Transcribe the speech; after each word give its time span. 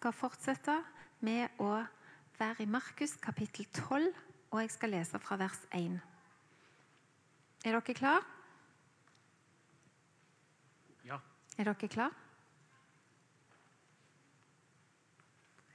skal 0.00 0.14
fortsette 0.16 0.74
med 1.28 1.60
å 1.60 1.74
være 2.38 2.64
i 2.64 2.70
Markus 2.72 3.18
kapittel 3.20 3.66
12, 3.68 4.06
og 4.48 4.62
jeg 4.62 4.72
skal 4.72 4.94
lese 4.94 5.20
fra 5.20 5.36
vers 5.36 5.58
1. 5.76 5.98
Er 7.68 7.76
dere 7.76 7.96
klar? 7.98 8.24
Ja. 11.04 11.20
Er 11.58 11.68
dere 11.68 11.92
klar? 11.92 12.16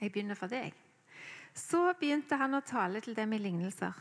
Jeg 0.01 0.09
begynner 0.09 0.41
for 0.41 0.49
deg. 0.49 0.73
Så 1.53 1.85
begynte 2.01 2.41
han 2.41 2.57
å 2.57 2.65
tale 2.65 3.05
til 3.05 3.13
dem 3.13 3.37
i 3.37 3.43
lignelser. 3.45 3.93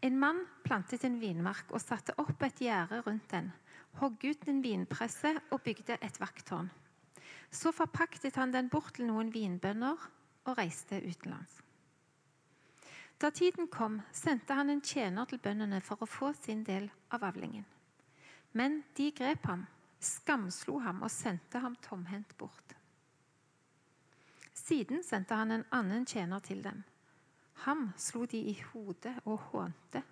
En 0.00 0.16
mann 0.16 0.40
plantet 0.64 1.04
en 1.04 1.20
vinmark 1.20 1.68
og 1.68 1.84
satte 1.84 2.16
opp 2.16 2.48
et 2.48 2.64
gjerde 2.64 3.04
rundt 3.04 3.28
den, 3.36 3.52
hogg 4.00 4.24
ut 4.24 4.48
en 4.48 4.64
vinpresse 4.64 5.36
og 5.50 5.60
bygde 5.68 6.00
et 6.00 6.16
vakttårn. 6.16 6.72
Så 7.50 7.72
forpaktet 7.72 8.36
han 8.36 8.52
den 8.54 8.68
bort 8.70 8.94
til 8.94 9.08
noen 9.10 9.32
vinbønder 9.34 10.06
og 10.46 10.58
reiste 10.58 11.00
utenlands. 11.02 11.60
Da 13.20 13.30
tiden 13.30 13.68
kom, 13.68 14.00
sendte 14.12 14.54
han 14.56 14.70
en 14.70 14.80
tjener 14.80 15.26
til 15.28 15.42
bøndene 15.42 15.82
for 15.84 16.00
å 16.00 16.08
få 16.08 16.32
sin 16.38 16.62
del 16.64 16.88
av 17.12 17.26
avlingen. 17.28 17.66
Men 18.56 18.80
de 18.96 19.10
grep 19.12 19.44
ham, 19.46 19.66
skamslo 20.00 20.78
ham 20.80 21.02
og 21.04 21.12
sendte 21.12 21.60
ham 21.60 21.76
tomhendt 21.84 22.32
bort. 22.38 22.74
Siden 24.56 25.04
sendte 25.04 25.36
han 25.36 25.52
en 25.52 25.66
annen 25.74 26.06
tjener 26.06 26.40
til 26.40 26.62
dem. 26.64 26.82
Ham 27.66 27.90
slo 28.00 28.24
de 28.26 28.40
i 28.40 28.56
hodet 28.70 29.18
og 29.26 29.38
hånte. 29.50 30.02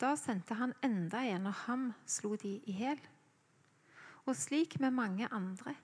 Da 0.00 0.14
sendte 0.16 0.56
han 0.56 0.74
enda 0.84 1.22
en, 1.28 1.46
og 1.48 1.54
ham 1.64 1.90
slo 2.08 2.34
de 2.36 2.58
i 2.68 2.76
hjel. 2.76 3.00
Og 4.26 4.36
slik 4.36 4.78
med 4.80 4.92
mange 4.96 5.28
andre. 5.32 5.74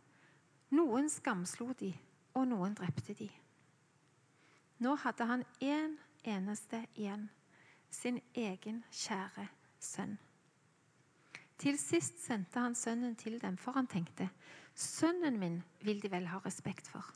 Noen 0.75 1.11
skamslo 1.11 1.71
de, 1.79 1.93
og 2.35 2.49
noen 2.51 2.75
drepte 2.75 3.15
de. 3.15 3.29
Nå 4.83 4.97
hadde 5.01 5.27
han 5.29 5.45
én 5.63 5.95
eneste 6.27 6.83
igjen, 6.97 7.29
sin 7.91 8.19
egen 8.35 8.83
kjære 8.91 9.47
sønn. 9.81 10.17
Til 11.57 11.79
sist 11.81 12.19
sendte 12.21 12.61
han 12.61 12.75
sønnen 12.77 13.15
til 13.17 13.39
dem, 13.41 13.57
for 13.57 13.79
han 13.79 13.87
tenkte, 13.89 14.29
sønnen 14.75 15.39
min 15.41 15.63
vil 15.87 16.03
de 16.03 16.11
vel 16.13 16.27
ha 16.29 16.43
respekt 16.45 16.91
for. 16.91 17.07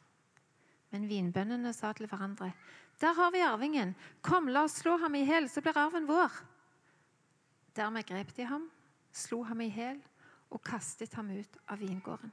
Men 0.91 1.09
vinbøndene 1.11 1.75
sa 1.77 1.93
til 1.93 2.09
hverandre, 2.09 2.53
der 3.01 3.15
har 3.17 3.31
vi 3.35 3.43
arvingen, 3.45 3.95
kom, 4.23 4.49
la 4.49 4.65
oss 4.65 4.81
slå 4.81 4.97
ham 5.01 5.15
i 5.15 5.25
hjel, 5.27 5.49
så 5.49 5.61
blir 5.61 5.77
arven 5.79 6.09
vår. 6.09 6.33
Dermed 7.77 8.07
grep 8.09 8.33
de 8.37 8.47
ham, 8.49 8.67
slo 9.13 9.43
ham 9.45 9.61
i 9.61 9.71
hjel 9.71 10.01
og 10.51 10.63
kastet 10.67 11.15
ham 11.19 11.31
ut 11.31 11.61
av 11.69 11.81
vingården. 11.81 12.33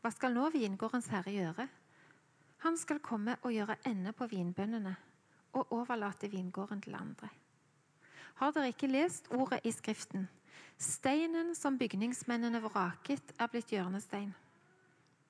Hva 0.00 0.12
skal 0.14 0.34
nå 0.36 0.50
vingårdens 0.54 1.08
herre 1.10 1.32
gjøre? 1.34 1.66
Han 2.64 2.78
skal 2.80 3.02
komme 3.04 3.36
og 3.42 3.52
gjøre 3.52 3.78
ende 3.88 4.12
på 4.16 4.28
vinbøndene 4.30 4.94
og 5.56 5.72
overlate 5.72 6.30
vingården 6.30 6.82
til 6.84 6.96
andre. 6.98 7.28
Har 8.36 8.52
dere 8.52 8.72
ikke 8.72 8.90
lest 8.90 9.30
ordet 9.32 9.62
i 9.64 9.72
Skriften? 9.72 10.26
Steinen 10.78 11.54
som 11.56 11.78
bygningsmennene 11.78 12.60
vraket, 12.60 13.32
er 13.40 13.48
blitt 13.48 13.72
hjørnestein. 13.72 14.34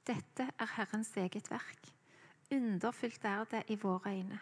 Dette 0.07 0.49
er 0.59 0.73
Herrens 0.75 1.13
eget 1.17 1.51
verk. 1.51 1.93
Underfylt 2.51 3.25
er 3.25 3.45
det 3.51 3.63
i 3.71 3.79
våre 3.79 4.11
øyne. 4.11 4.39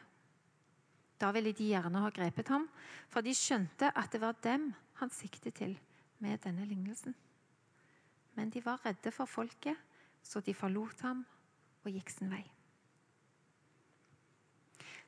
Da 1.20 1.31
ville 1.33 1.53
de 1.53 1.69
gjerne 1.70 2.00
ha 2.00 2.11
grepet 2.12 2.48
ham, 2.48 2.66
for 3.09 3.25
de 3.25 3.34
skjønte 3.36 3.92
at 3.97 4.12
det 4.12 4.20
var 4.20 4.36
dem 4.44 4.72
han 5.00 5.12
siktet 5.12 5.55
til 5.61 5.77
med 6.19 6.41
denne 6.44 6.64
lignelsen. 6.69 7.14
Men 8.34 8.50
de 8.50 8.64
var 8.64 8.81
redde 8.84 9.12
for 9.12 9.25
folket, 9.31 9.77
så 10.25 10.41
de 10.41 10.55
forlot 10.56 11.05
ham 11.05 11.25
og 11.84 11.92
gikk 11.92 12.11
sin 12.11 12.33
vei. 12.33 12.44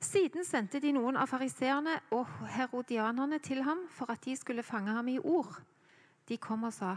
Siden 0.00 0.44
sendte 0.44 0.80
de 0.80 0.92
noen 0.92 1.16
av 1.16 1.30
fariseerne 1.30 1.94
og 2.12 2.28
herodianerne 2.52 3.38
til 3.40 3.62
ham 3.64 3.86
for 3.88 4.12
at 4.12 4.20
de 4.26 4.36
skulle 4.36 4.64
fange 4.66 4.92
ham 4.92 5.08
i 5.08 5.18
ord. 5.18 5.56
De 6.28 6.36
kom 6.36 6.64
og 6.64 6.72
sa, 6.72 6.96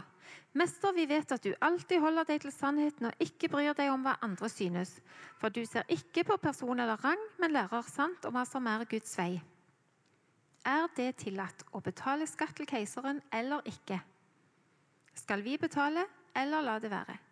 'Mester, 0.52 0.92
vi 0.92 1.06
vet 1.08 1.32
at 1.32 1.44
du 1.44 1.54
alltid 1.60 2.00
holder 2.00 2.24
deg 2.24 2.40
til 2.40 2.52
sannheten 2.52 3.06
og 3.06 3.12
ikke 3.20 3.48
bryr 3.48 3.72
deg 3.72 3.90
om 3.90 4.02
hva 4.02 4.18
andre 4.22 4.48
synes.' 4.48 5.00
'For 5.38 5.48
du 5.48 5.64
ser 5.64 5.82
ikke 5.88 6.24
på 6.24 6.36
person 6.36 6.80
eller 6.80 7.04
rang, 7.04 7.18
men 7.38 7.52
lærer 7.52 7.82
sant 7.82 8.24
om 8.24 8.34
hva 8.34 8.44
som 8.44 8.66
er 8.66 8.84
Guds 8.84 9.18
vei.' 9.18 9.42
'Er 10.66 10.88
det 10.96 11.16
tillatt 11.16 11.64
å 11.72 11.80
betale 11.80 12.26
skatt 12.26 12.56
til 12.56 12.66
keiseren 12.66 13.22
eller 13.32 13.60
ikke?' 13.64 14.02
'Skal 15.14 15.42
vi 15.42 15.56
betale, 15.56 16.04
eller 16.34 16.60
la 16.60 16.78
det 16.78 16.90
være?' 16.90 17.29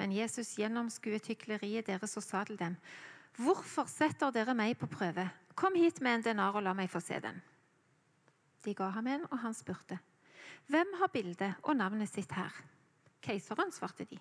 Men 0.00 0.14
Jesus 0.16 0.54
gjennomskuet 0.56 1.26
hykleriet 1.28 1.90
deres 1.90 2.16
og 2.16 2.24
sa 2.24 2.40
til 2.48 2.56
dem, 2.56 2.78
Hvorfor 3.36 3.84
setter 3.88 4.32
dere 4.32 4.54
meg 4.56 4.78
på 4.80 4.88
prøve? 4.88 5.26
Kom 5.54 5.76
hit 5.76 6.00
med 6.00 6.18
en 6.18 6.24
denar 6.30 6.56
og 6.56 6.64
la 6.64 6.72
meg 6.74 6.88
få 6.90 7.02
se 7.04 7.18
den. 7.20 7.36
De 8.64 8.72
ga 8.74 8.88
ham 8.94 9.06
en, 9.12 9.26
og 9.28 9.38
han 9.44 9.54
spurte. 9.54 9.98
Hvem 10.72 10.96
har 11.00 11.12
bildet 11.12 11.52
og 11.62 11.76
navnet 11.76 12.08
sitt 12.08 12.32
her? 12.32 12.54
Keiseren, 13.20 13.72
svarte 13.72 14.06
de. 14.08 14.16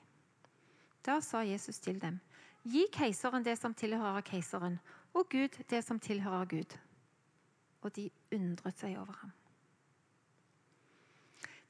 Da 1.05 1.19
sa 1.23 1.45
Jesus 1.47 1.79
til 1.79 1.99
dem, 2.01 2.19
gi 2.67 2.85
keiseren 2.91 3.43
det 3.43 3.55
som 3.59 3.73
tilhører 3.73 4.21
keiseren, 4.27 4.79
og 5.15 5.31
Gud 5.31 5.55
det 5.71 5.83
som 5.85 5.99
tilhører 5.99 6.45
Gud. 6.45 6.75
Og 7.81 7.95
de 7.95 8.09
undret 8.35 8.77
seg 8.77 8.99
over 8.99 9.15
ham. 9.23 9.31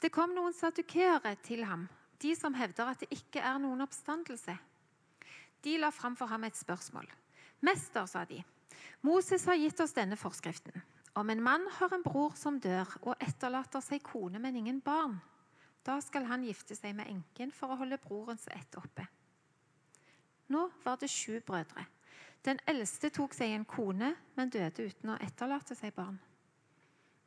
Det 0.01 0.11
kom 0.11 0.33
noen 0.33 0.53
sadukeere 0.55 1.35
til 1.45 1.63
ham, 1.69 1.85
de 2.21 2.35
som 2.35 2.55
hevder 2.55 2.91
at 2.91 3.03
det 3.03 3.09
ikke 3.15 3.41
er 3.43 3.59
noen 3.61 3.81
oppstandelse. 3.85 4.55
De 5.63 5.75
la 5.79 5.89
fram 5.91 6.15
for 6.19 6.31
ham 6.31 6.45
et 6.47 6.57
spørsmål. 6.57 7.07
Mester, 7.65 8.05
sa 8.07 8.23
de, 8.27 8.39
Moses 9.03 9.45
har 9.47 9.59
gitt 9.59 9.79
oss 9.83 9.95
denne 9.95 10.17
forskriften. 10.19 10.75
Om 11.19 11.29
en 11.29 11.43
mann 11.43 11.65
har 11.79 11.93
en 11.93 12.03
bror 12.03 12.35
som 12.39 12.59
dør 12.61 12.87
og 13.01 13.15
etterlater 13.19 13.83
seg 13.83 14.03
kone, 14.05 14.39
men 14.39 14.55
ingen 14.55 14.79
barn, 14.83 15.17
da 15.83 15.97
skal 16.03 16.27
han 16.29 16.43
gifte 16.45 16.75
seg 16.77 16.93
med 16.95 17.09
enken 17.09 17.51
for 17.55 17.73
å 17.73 17.79
holde 17.79 17.99
brorens 18.03 18.45
ett 18.53 18.77
oppe. 18.79 19.07
Nå 20.53 20.67
var 20.83 20.99
det 21.01 21.09
sju 21.11 21.39
brødre. 21.45 21.85
Den 22.45 22.59
eldste 22.69 23.09
tok 23.11 23.35
seg 23.35 23.51
en 23.51 23.67
kone, 23.67 24.13
men 24.37 24.51
døde 24.53 24.87
uten 24.87 25.13
å 25.13 25.19
etterlate 25.23 25.75
seg 25.75 25.95
barn. 25.95 26.19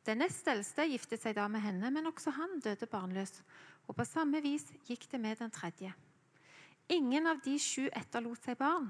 Den 0.03 0.19
nest 0.19 0.47
eldste 0.51 0.87
giftet 0.89 1.21
seg 1.21 1.37
da 1.37 1.45
med 1.47 1.63
henne, 1.63 1.91
men 1.93 2.09
også 2.09 2.33
han 2.35 2.57
døde 2.63 2.89
barnløs. 2.91 3.37
Og 3.87 3.95
på 3.97 4.05
samme 4.07 4.39
vis 4.43 4.65
gikk 4.87 5.07
det 5.11 5.19
med 5.21 5.39
den 5.41 5.51
tredje. 5.53 5.93
Ingen 6.91 7.27
av 7.27 7.39
de 7.43 7.57
sju 7.59 7.87
etterlot 7.91 8.43
seg 8.43 8.57
barn. 8.59 8.89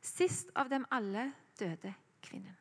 Sist 0.00 0.50
av 0.56 0.70
dem 0.70 0.86
alle 0.90 1.30
døde 1.58 1.92
kvinnen. 2.24 2.56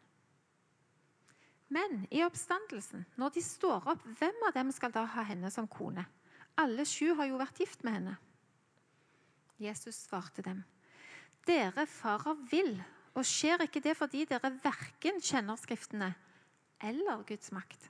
Men 1.69 2.07
i 2.09 2.23
oppstandelsen, 2.25 3.05
når 3.15 3.35
de 3.35 3.43
står 3.45 3.85
opp, 3.93 4.05
hvem 4.17 4.45
av 4.47 4.55
dem 4.55 4.71
skal 4.73 4.93
da 4.93 5.03
ha 5.05 5.23
henne 5.27 5.51
som 5.53 5.69
kone? 5.69 6.01
Alle 6.57 6.85
sju 6.87 7.13
har 7.15 7.29
jo 7.29 7.37
vært 7.39 7.61
gift 7.61 7.85
med 7.85 7.99
henne. 7.99 8.15
Jesus 9.61 9.99
svarte 10.07 10.41
dem, 10.41 10.63
dere 11.45 11.85
farer 11.89 12.39
vill, 12.49 12.79
og 13.13 13.27
skjer 13.27 13.65
ikke 13.65 13.81
det 13.83 13.95
fordi 13.99 14.23
dere 14.29 14.51
verken 14.63 15.19
kjenner 15.21 15.59
Skriftene 15.59 16.13
eller 16.81 17.25
Guds 17.27 17.51
makt? 17.51 17.89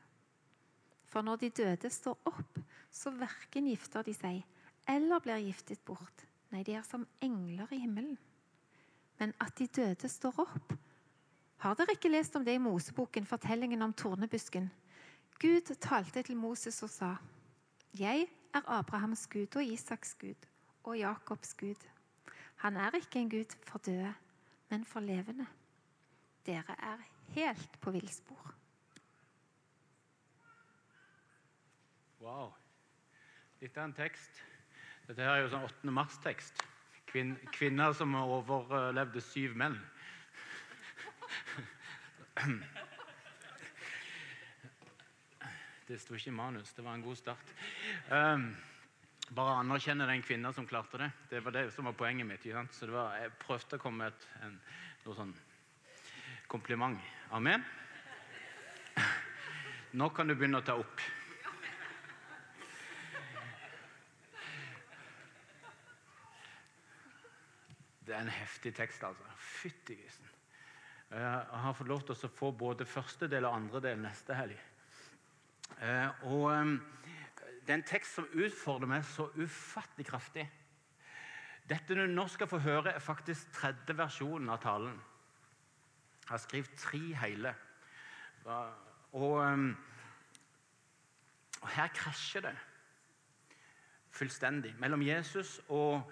For 1.10 1.26
når 1.26 1.44
de 1.44 1.50
døde 1.62 1.92
står 1.94 2.18
opp, 2.30 2.60
så 2.92 3.14
verken 3.16 3.70
gifter 3.70 4.04
de 4.04 4.16
seg 4.18 4.42
eller 4.90 5.22
blir 5.22 5.46
giftet 5.46 5.82
bort. 5.86 6.26
Nei, 6.50 6.64
de 6.66 6.74
er 6.80 6.86
som 6.88 7.06
engler 7.22 7.70
i 7.76 7.84
himmelen 7.84 8.18
men 9.20 9.34
at 9.44 9.58
de 9.60 9.68
døde 9.68 10.10
står 10.10 10.40
opp. 10.46 10.74
Har 11.60 11.76
dere 11.76 11.96
ikke 11.98 12.12
lest 12.12 12.36
om 12.40 12.46
det 12.48 12.56
i 12.56 12.62
Moseboken, 12.64 13.28
fortellingen 13.28 13.82
om 13.84 13.94
tornebusken? 13.94 14.70
Gud 15.40 15.74
talte 15.84 16.24
til 16.24 16.38
Moses 16.40 16.84
og 16.84 16.90
sa, 16.90 17.16
Jeg 18.00 18.28
er 18.54 18.62
Abrahams 18.68 19.28
Gud 19.28 19.56
og 19.56 19.64
Isaks 19.64 20.16
Gud 20.20 20.48
og 20.84 20.98
Jakobs 21.00 21.54
Gud. 21.54 21.88
Han 22.64 22.78
er 22.78 22.96
ikke 22.96 23.20
en 23.20 23.30
Gud 23.30 23.56
for 23.68 23.80
døde, 23.80 24.14
men 24.70 24.86
for 24.86 25.00
levende. 25.00 25.46
Dere 26.46 26.76
er 26.80 27.04
helt 27.36 27.82
på 27.82 27.92
villspor. 27.92 28.56
Wow. 32.22 32.59
Dette 33.60 33.76
er 33.76 33.90
en 33.90 33.94
tekst. 33.94 34.38
Dette 35.04 35.20
her 35.26 35.34
er 35.36 35.42
jo 35.44 35.50
sånn 35.52 35.66
8. 35.68 35.92
mars-tekst. 35.92 36.62
Kvin, 37.10 37.34
kvinner 37.52 37.92
som 37.98 38.14
overlevde 38.16 39.20
syv 39.20 39.58
menn. 39.60 39.76
Det 45.90 45.98
sto 46.00 46.16
ikke 46.16 46.32
i 46.32 46.38
manus. 46.38 46.72
Det 46.78 46.86
var 46.86 46.96
en 46.96 47.04
god 47.04 47.20
start. 47.20 47.52
Um, 48.08 48.48
bare 49.36 49.60
anerkjenne 49.60 50.08
den 50.08 50.24
kvinna 50.24 50.56
som 50.56 50.68
klarte 50.70 51.04
det. 51.04 51.12
Det 51.34 51.44
var 51.44 51.52
det 51.60 51.68
som 51.76 51.92
var 51.92 52.00
poenget 52.00 52.30
mitt. 52.30 52.48
Så 52.72 52.88
var, 52.94 53.18
Jeg 53.20 53.36
prøvde 53.44 53.76
å 53.76 53.84
komme 53.84 54.08
med 54.08 54.14
en, 54.46 54.56
noe 55.04 55.20
sånn 55.20 55.36
kompliment. 56.48 57.02
Amen? 57.36 57.66
Nå 60.00 60.14
kan 60.16 60.32
du 60.32 60.38
begynne 60.38 60.64
å 60.64 60.68
ta 60.70 60.80
opp. 60.80 61.10
Det 68.10 68.16
er 68.18 68.24
en 68.26 68.32
heftig 68.34 68.72
tekst, 68.74 69.04
altså. 69.06 69.24
Fytti 69.38 69.94
grisen. 69.94 70.30
Eh, 71.12 71.22
jeg 71.22 71.60
har 71.62 71.74
fått 71.78 71.88
lov 71.88 72.02
til 72.08 72.16
å 72.18 72.30
få 72.34 72.52
både 72.58 72.88
første 72.90 73.28
del 73.30 73.46
og 73.46 73.54
andre 73.54 73.82
del 73.84 74.00
neste 74.02 74.34
helg. 74.34 74.58
Eh, 75.78 76.26
og 76.26 76.80
Det 77.62 77.76
er 77.76 77.78
en 77.78 77.86
tekst 77.86 78.16
som 78.18 78.26
utfordrer 78.34 78.90
meg 78.90 79.04
så 79.06 79.28
ufattelig 79.38 80.08
kraftig. 80.08 80.48
Dette 81.70 81.94
du 81.94 82.08
nå 82.08 82.26
skal 82.28 82.50
få 82.50 82.58
høre, 82.66 82.96
er 82.96 83.00
faktisk 83.00 83.52
tredje 83.54 83.94
versjonen 83.94 84.50
av 84.50 84.58
talen. 84.64 84.96
Jeg 86.24 86.32
har 86.32 86.42
skrevet 86.42 86.74
tre 86.82 87.02
hele. 87.22 87.52
Og, 89.14 89.38
og 91.62 91.70
her 91.76 91.94
krasjer 91.94 92.42
det 92.48 92.56
fullstendig 94.18 94.74
mellom 94.82 95.06
Jesus 95.06 95.60
og, 95.68 96.10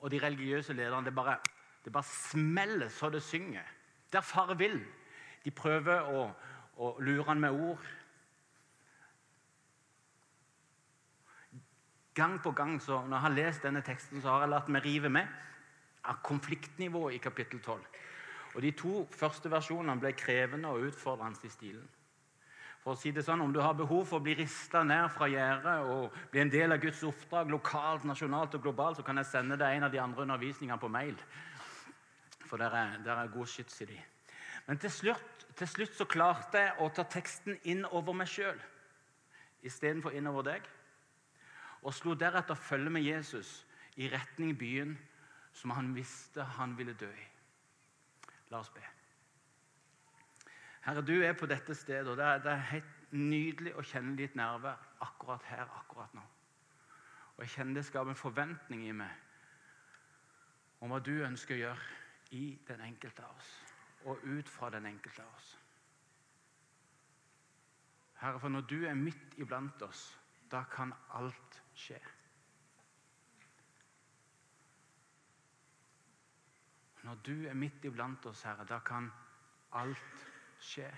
og 0.00 0.10
de 0.10 0.20
religiøse 0.22 0.72
lederne. 0.72 1.04
Det 1.04 1.14
bare, 1.14 1.36
det 1.84 1.92
bare 1.92 2.04
smeller 2.04 2.88
så 2.88 3.10
det 3.10 3.22
synger. 3.22 3.66
Der 4.12 4.20
far 4.20 4.54
vil. 4.54 4.80
De 5.44 5.50
prøver 5.50 6.08
å, 6.10 6.28
å 6.76 6.94
lure 7.00 7.26
han 7.28 7.40
med 7.40 7.50
ord. 7.50 7.88
Gang 12.14 12.38
på 12.42 12.50
gang 12.50 12.80
så, 12.82 13.02
når 13.06 13.16
jeg 13.16 13.26
har 13.26 13.36
lest 13.36 13.62
denne 13.62 13.82
teksten, 13.86 14.22
så 14.22 14.32
har 14.32 14.46
jeg 14.46 14.54
latt 14.54 14.72
meg 14.74 14.84
rive 14.84 15.10
med 15.12 15.28
av 16.08 16.22
konfliktnivået 16.24 17.14
i 17.14 17.22
kapittel 17.22 17.60
12. 17.60 17.84
Og 18.54 18.62
De 18.62 18.72
to 18.72 19.04
første 19.12 19.50
versjonene 19.50 20.00
ble 20.00 20.12
krevende 20.16 20.70
og 20.72 20.88
utfordrende 20.88 21.46
i 21.46 21.52
stilen. 21.52 21.86
For 22.82 22.94
å 22.94 22.98
si 22.98 23.10
det 23.12 23.24
sånn, 23.26 23.40
Om 23.42 23.52
du 23.52 23.60
har 23.60 23.74
behov 23.74 24.06
for 24.06 24.18
å 24.18 24.24
bli 24.24 24.34
rista 24.38 24.84
ned 24.84 25.10
fra 25.10 25.26
gjerdet 25.28 25.78
og 25.90 26.14
bli 26.30 26.40
en 26.40 26.50
del 26.50 26.72
av 26.72 26.80
Guds 26.80 27.02
oppdrag 27.02 27.50
lokalt, 27.50 28.04
nasjonalt 28.04 28.54
og 28.54 28.62
globalt, 28.62 28.96
så 28.96 29.02
kan 29.02 29.16
jeg 29.16 29.26
sende 29.26 29.58
deg 29.58 29.76
en 29.76 29.88
av 29.88 29.92
de 29.92 29.98
andre 29.98 30.22
undervisningene 30.22 30.78
på 30.78 30.88
mail. 30.88 31.16
For 32.46 32.56
der 32.56 32.72
er, 32.72 32.98
der 33.04 33.16
er 33.16 33.34
god 33.34 33.46
skyts 33.46 33.82
i 33.82 33.90
de. 33.90 33.98
Men 34.66 34.78
til 34.78 34.90
slutt, 34.90 35.46
til 35.56 35.68
slutt 35.68 35.94
så 35.96 36.04
klarte 36.04 36.58
jeg 36.58 36.74
å 36.80 36.88
ta 36.94 37.04
teksten 37.04 37.58
inn 37.64 37.84
over 37.86 38.16
meg 38.16 38.28
sjøl 38.30 38.58
istedenfor 39.66 40.14
innover 40.14 40.46
deg. 40.46 40.68
Og 41.82 41.94
slo 41.94 42.14
deretter 42.18 42.58
følge 42.58 42.90
med 42.90 43.06
Jesus 43.06 43.64
i 43.96 44.10
retning 44.10 44.54
byen 44.58 44.96
som 45.54 45.74
han 45.74 45.94
visste 45.96 46.44
han 46.58 46.76
ville 46.78 46.94
dø 46.98 47.10
i. 47.10 47.26
La 48.50 48.62
oss 48.62 48.70
be. 48.74 48.97
Herre, 50.86 51.02
du 51.02 51.16
er 51.22 51.34
på 51.36 51.46
dette 51.46 51.74
stedet, 51.74 52.08
og 52.08 52.16
det 52.16 52.24
er, 52.24 52.42
det 52.44 52.52
er 52.52 52.66
helt 52.72 53.12
nydelig 53.12 53.74
å 53.76 53.84
kjenne 53.84 54.16
ditt 54.18 54.36
nærvær 54.38 54.80
akkurat 55.04 55.44
her, 55.50 55.66
akkurat 55.80 56.14
nå. 56.16 56.24
Og 57.36 57.44
jeg 57.44 57.54
kjenner 57.54 57.78
det 57.78 57.86
skaper 57.86 58.12
en 58.12 58.18
forventning 58.18 58.84
i 58.88 58.94
meg 58.96 59.24
om 60.82 60.92
hva 60.92 61.00
du 61.02 61.14
ønsker 61.26 61.56
å 61.56 61.62
gjøre 61.62 62.36
i 62.38 62.44
den 62.68 62.82
enkelte 62.86 63.24
av 63.24 63.34
oss, 63.34 63.50
og 64.06 64.22
ut 64.26 64.50
fra 64.50 64.70
den 64.70 64.86
enkelte 64.86 65.24
av 65.24 65.34
oss. 65.38 65.48
Herre, 68.18 68.38
for 68.42 68.50
når 68.50 68.66
du 68.70 68.78
er 68.86 68.98
midt 68.98 69.38
iblant 69.38 69.82
oss, 69.86 70.08
da 70.50 70.64
kan 70.70 70.92
alt 71.14 71.60
skje. 71.78 71.98
Når 77.06 77.20
du 77.24 77.34
er 77.48 77.54
midt 77.54 77.84
iblant 77.86 78.26
oss, 78.26 78.42
Herre, 78.46 78.66
da 78.66 78.80
kan 78.84 79.10
alt 79.78 80.27
skje. 80.60 80.88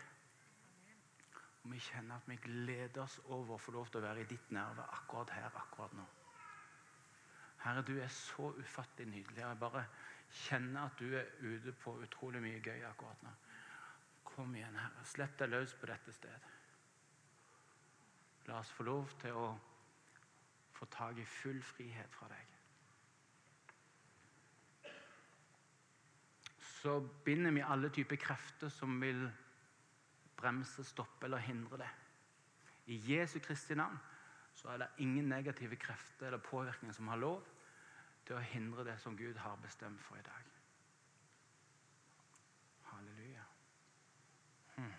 Og 1.63 1.73
vi 1.73 1.79
kjenner 1.85 2.17
at 2.17 2.29
vi 2.29 2.39
gleder 2.41 3.03
oss 3.03 3.19
over 3.27 3.55
å 3.57 3.61
få 3.61 3.75
lov 3.75 3.91
til 3.91 4.01
å 4.01 4.07
være 4.07 4.25
i 4.25 4.31
ditt 4.31 4.53
nærvær 4.55 4.95
akkurat 4.97 5.35
her, 5.37 5.51
akkurat 5.61 5.93
nå. 5.99 6.07
Herre, 7.61 7.83
du 7.85 7.99
er 8.01 8.09
så 8.09 8.53
ufattelig 8.57 9.11
nydelig. 9.11 9.43
Jeg 9.43 9.59
bare 9.61 9.85
kjenner 10.33 10.87
at 10.87 10.99
du 10.99 11.13
er 11.17 11.29
ute 11.43 11.73
på 11.73 11.99
utrolig 12.01 12.41
mye 12.41 12.63
gøy 12.65 12.87
akkurat 12.89 13.27
nå. 13.27 13.35
Kom 14.25 14.55
igjen, 14.57 14.79
Herre. 14.81 15.05
Slipp 15.05 15.37
deg 15.39 15.53
løs 15.53 15.75
på 15.77 15.91
dette 15.91 16.15
stedet. 16.17 16.57
La 18.49 18.63
oss 18.63 18.73
få 18.73 18.87
lov 18.89 19.13
til 19.21 19.37
å 19.37 19.51
få 20.79 20.89
tak 20.89 21.19
i 21.21 21.27
full 21.29 21.61
frihet 21.63 22.17
fra 22.17 22.31
deg. 22.33 22.57
Så 26.81 26.97
binder 27.25 27.53
vi 27.53 27.61
alle 27.61 27.91
typer 27.93 28.17
krefter 28.17 28.73
som 28.73 28.97
vil 29.03 29.27
bremse, 30.41 30.85
stoppe 30.85 31.29
eller 31.29 31.39
hindre 31.45 31.79
det. 31.83 31.91
I 32.87 32.99
Jesu 33.13 33.39
Kristi 33.39 33.75
navn 33.75 33.99
så 34.55 34.69
er 34.69 34.83
det 34.83 34.89
ingen 34.99 35.29
negative 35.29 35.77
krefter 35.77 36.27
eller 36.27 36.39
påvirkninger 36.39 36.95
som 36.95 37.09
har 37.09 37.21
lov 37.21 37.45
til 38.27 38.37
å 38.37 38.47
hindre 38.53 38.85
det 38.85 38.97
som 39.01 39.17
Gud 39.17 39.39
har 39.41 39.61
bestemt 39.63 40.03
for 40.03 40.19
i 40.19 40.25
dag. 40.27 40.51
Halleluja. 42.91 43.47
Hmm. 44.75 44.93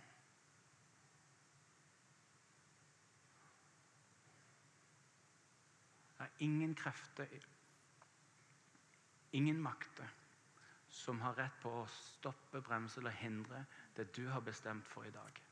Det 6.18 6.26
er 6.28 6.44
ingen 6.46 6.76
krefter, 6.76 7.28
ingen 9.32 9.62
makter, 9.62 10.08
som 10.90 11.22
har 11.22 11.38
rett 11.38 11.62
på 11.62 11.72
å 11.82 11.88
stoppe, 11.88 12.62
bremse 12.62 13.00
eller 13.00 13.16
hindre 13.22 13.66
det 13.98 14.16
du 14.16 14.28
har 14.28 14.40
bestemt 14.40 14.88
for 14.88 15.04
i 15.04 15.12
dag. 15.12 15.44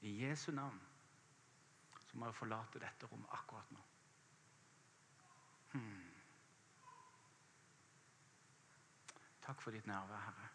I 0.00 0.26
Jesu 0.26 0.52
navn 0.52 0.80
så 2.06 2.18
må 2.18 2.26
jeg 2.26 2.34
forlate 2.34 2.80
dette 2.80 3.06
rommet 3.06 3.28
akkurat 3.30 3.70
nå. 3.70 3.80
Hmm. 5.72 6.04
Takk 9.42 9.62
for 9.62 9.70
ditt 9.70 9.86
nærvær, 9.86 10.20
Herre. 10.24 10.48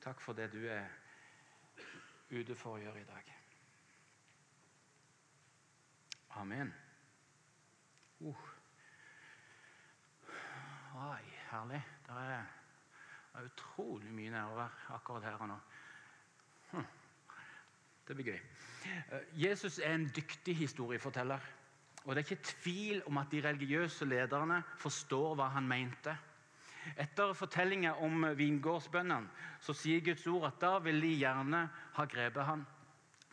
Takk 0.00 0.20
for 0.20 0.32
det 0.32 0.52
du 0.52 0.60
er 0.68 0.88
ute 2.30 2.56
for 2.56 2.76
å 2.76 2.82
gjøre 2.82 3.00
i 3.00 3.08
dag. 3.08 3.30
Amen. 6.40 6.74
Uh. 8.20 8.50
Oi, 10.94 11.22
herlig. 11.50 11.80
Det 12.06 12.20
er 12.20 12.63
det 13.34 13.42
er 13.42 13.50
utrolig 13.50 14.12
mye 14.14 14.30
nærvær 14.30 14.74
akkurat 14.94 15.24
her 15.26 15.40
og 15.42 15.48
nå. 15.50 15.56
Hm. 16.70 16.84
Det 18.06 18.14
blir 18.16 18.28
gøy. 18.28 18.40
Eh, 18.86 19.24
Jesus 19.42 19.78
er 19.78 19.94
en 19.94 20.06
dyktig 20.16 20.56
historieforteller. 20.56 21.40
Og 22.04 22.14
Det 22.14 22.20
er 22.20 22.30
ikke 22.30 22.44
tvil 22.44 23.02
om 23.06 23.18
at 23.18 23.26
de 23.32 23.40
religiøse 23.48 24.04
lederne 24.04 24.62
forstår 24.78 25.34
hva 25.34 25.48
han 25.48 25.66
mente. 25.68 26.14
Etter 27.00 27.32
fortellingen 27.32 27.96
om 28.04 28.26
vingårdsbøndene 28.36 29.28
så 29.60 29.72
sier 29.72 30.04
Guds 30.04 30.26
ord 30.26 30.46
at 30.50 30.60
da 30.60 30.78
vil 30.84 31.00
de 31.00 31.14
gjerne 31.16 31.64
ha 31.96 32.04
grepet 32.04 32.44
han. 32.44 32.66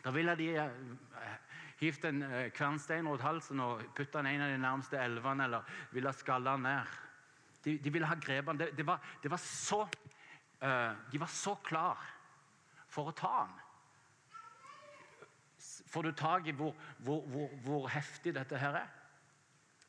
Da 0.02 0.10
ville 0.10 0.34
de 0.34 0.48
eh, 0.56 1.36
hivd 1.78 2.04
en 2.08 2.22
eh, 2.22 2.50
kvernstein 2.50 3.06
rundt 3.06 3.22
halsen 3.22 3.60
og 3.60 3.84
putta 3.94 4.18
den 4.18 4.32
i 4.32 4.34
en 4.34 4.46
av 4.48 4.50
de 4.50 4.58
nærmeste 4.58 4.98
elvene 4.98 5.44
eller 5.44 5.78
ville 5.92 6.12
skalla 6.16 6.56
han 6.56 6.66
ned. 6.66 6.98
De, 7.64 7.76
de 7.78 7.92
ville 7.94 8.06
ha 8.06 8.16
grepet 8.18 8.58
Det, 8.58 8.70
det, 8.76 8.86
var, 8.86 9.02
det 9.22 9.30
var 9.30 9.40
så, 9.42 9.82
uh, 10.62 10.92
de 11.12 11.20
var 11.20 11.30
så 11.30 11.54
klar 11.64 12.00
for 12.92 13.08
å 13.08 13.16
ta 13.16 13.30
ham. 13.40 13.52
Får 15.92 16.02
du 16.08 16.12
tak 16.16 16.48
i 16.48 16.56
hvor, 16.56 16.74
hvor, 17.04 17.22
hvor, 17.30 17.54
hvor, 17.64 17.86
heftig 17.92 18.34
dette 18.34 18.58
her 18.58 18.80
er? 18.82 18.90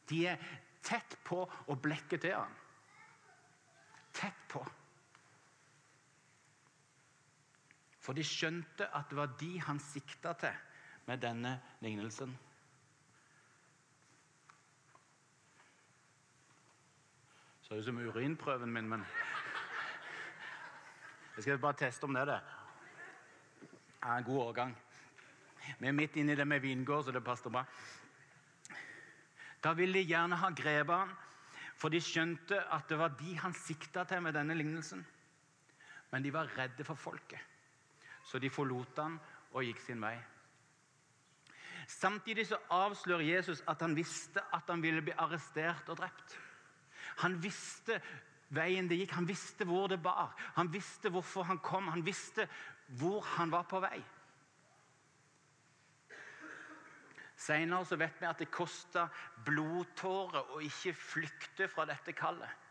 De 0.10 0.22
er 0.30 0.46
tett 0.84 1.18
på 1.26 1.42
å 1.44 1.78
blekke 1.80 2.20
til 2.22 2.36
ham. 2.36 2.54
Tett 4.14 4.48
på. 4.52 4.62
For 8.04 8.16
de 8.16 8.26
skjønte 8.28 8.90
at 8.92 9.10
det 9.10 9.18
var 9.18 9.36
de 9.40 9.54
han 9.64 9.80
sikta 9.82 10.36
til 10.40 10.56
med 11.08 11.24
denne 11.24 11.56
lignelsen. 11.84 12.36
Så 17.74 17.80
ut 17.80 17.86
som 17.86 17.98
urinprøven 17.98 18.70
min, 18.70 18.90
men 18.90 19.06
Jeg 21.36 21.44
skal 21.44 21.58
bare 21.58 21.74
teste 21.74 22.04
om 22.06 22.14
det 22.14 22.22
er 22.22 22.26
det. 22.26 22.42
Ja, 24.04 24.18
en 24.18 24.24
god 24.24 24.42
årgang. 24.42 24.76
Vi 25.80 25.88
er 25.88 25.96
midt 25.98 26.16
inne 26.16 26.32
i 26.32 26.36
det 26.36 26.46
med 26.48 26.60
vingård, 26.60 27.04
så 27.04 27.12
det 27.12 27.24
passer 27.24 27.50
bra. 27.50 27.64
Da 29.64 29.74
ville 29.74 30.00
de 30.00 30.06
gjerne 30.06 30.38
ha 30.38 30.52
grepet 30.54 30.94
han, 30.96 31.16
for 31.76 31.90
de 31.90 32.02
skjønte 32.02 32.62
at 32.62 32.86
det 32.90 33.00
var 33.00 33.18
de 33.18 33.40
han 33.42 33.58
sikta 33.58 34.04
til 34.04 34.22
med 34.22 34.38
denne 34.38 34.54
lignelsen. 34.54 35.06
Men 36.12 36.24
de 36.24 36.34
var 36.34 36.54
redde 36.58 36.86
for 36.86 36.96
folket, 36.96 37.42
så 38.24 38.38
de 38.38 38.54
forlot 38.54 39.02
han 39.02 39.18
og 39.52 39.64
gikk 39.66 39.82
sin 39.82 40.02
vei. 40.02 40.20
Samtidig 41.88 42.48
så 42.54 42.62
avslører 42.70 43.34
Jesus 43.34 43.66
at 43.68 43.82
han 43.82 43.98
visste 43.98 44.46
at 44.54 44.70
han 44.70 44.82
ville 44.82 45.02
bli 45.02 45.18
arrestert 45.18 45.90
og 45.90 45.98
drept. 45.98 46.42
Han 47.22 47.38
visste 47.44 48.00
veien 48.54 48.88
det 48.90 48.98
gikk, 49.02 49.14
han 49.18 49.28
visste 49.30 49.66
hvor 49.68 49.88
det 49.92 50.02
bar. 50.04 50.34
Han 50.58 50.72
visste 50.74 51.12
hvorfor 51.14 51.48
han 51.50 51.62
kom, 51.64 51.88
han 51.94 52.06
visste 52.06 52.48
hvor 53.00 53.22
han 53.36 53.54
var 53.54 53.66
på 53.70 53.82
vei. 53.84 53.98
Senere 57.44 57.98
vet 58.00 58.22
vi 58.22 58.30
at 58.30 58.40
det 58.40 58.52
kosta 58.54 59.08
blodtårer 59.46 60.54
å 60.54 60.62
ikke 60.64 60.94
flykte 60.96 61.68
fra 61.68 61.86
dette 61.90 62.14
kallet. 62.16 62.62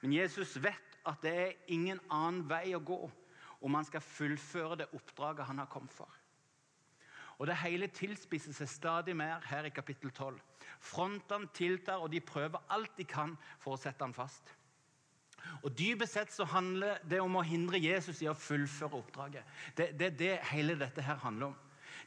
Men 0.00 0.14
Jesus 0.14 0.54
vet 0.62 0.98
at 1.08 1.24
det 1.24 1.32
er 1.34 1.56
ingen 1.72 2.00
annen 2.12 2.44
vei 2.48 2.70
å 2.76 2.84
gå 2.84 3.00
om 3.60 3.76
han 3.76 3.88
skal 3.88 4.04
fullføre 4.04 4.82
det 4.82 4.90
oppdraget 4.96 5.48
han 5.48 5.60
har 5.60 5.68
kommet 5.72 5.92
for. 5.92 6.19
Og 7.40 7.46
Det 7.48 7.56
hele 7.56 7.88
tilspisser 7.88 8.52
seg 8.52 8.68
stadig 8.68 9.14
mer 9.16 9.40
her 9.48 9.64
i 9.64 9.72
kapittel 9.72 10.10
12. 10.12 10.36
Frontene 10.84 11.48
tiltar, 11.56 12.02
og 12.04 12.12
de 12.12 12.20
prøver 12.20 12.60
alt 12.68 12.92
de 12.98 13.06
kan 13.08 13.32
for 13.58 13.74
å 13.74 13.80
sette 13.80 14.04
ham 14.04 14.12
fast. 14.12 14.52
Og 15.64 15.72
Dypest 15.72 16.18
sett 16.18 16.34
så 16.34 16.44
handler 16.44 17.00
det 17.08 17.22
om 17.24 17.38
å 17.40 17.44
hindre 17.44 17.80
Jesus 17.80 18.20
i 18.20 18.28
å 18.28 18.36
fullføre 18.36 19.00
oppdraget. 19.00 19.56
Det 19.76 19.88
er 19.88 19.96
det, 19.96 20.10
det 20.18 20.34
hele 20.52 20.76
dette 20.76 21.04
her 21.04 21.16
handler 21.24 21.54
om. 21.54 21.58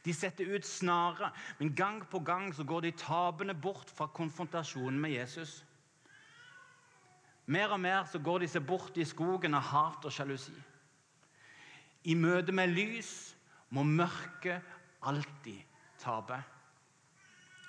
De 0.04 0.14
setter 0.14 0.54
ut 0.54 0.66
snarer, 0.66 1.32
men 1.58 1.74
gang 1.74 2.02
på 2.10 2.20
gang 2.22 2.52
så 2.54 2.62
går 2.62 2.86
de 2.86 2.96
tapende 2.98 3.54
bort 3.54 3.90
fra 3.90 4.06
konfrontasjonen 4.06 5.00
med 5.00 5.16
Jesus. 5.16 5.64
Mer 7.46 7.74
og 7.74 7.80
mer 7.80 8.06
så 8.06 8.22
går 8.22 8.44
de 8.44 8.52
seg 8.54 8.66
bort 8.66 8.96
i 8.96 9.06
skogen 9.08 9.58
av 9.58 9.66
hat 9.72 10.06
og 10.06 10.14
sjalusi. 10.14 10.54
I 12.04 12.14
møte 12.14 12.52
med 12.52 12.70
lys 12.70 13.34
må 13.74 13.82
mørket 13.82 14.62
alltid 15.04 15.62
taper. 16.00 16.42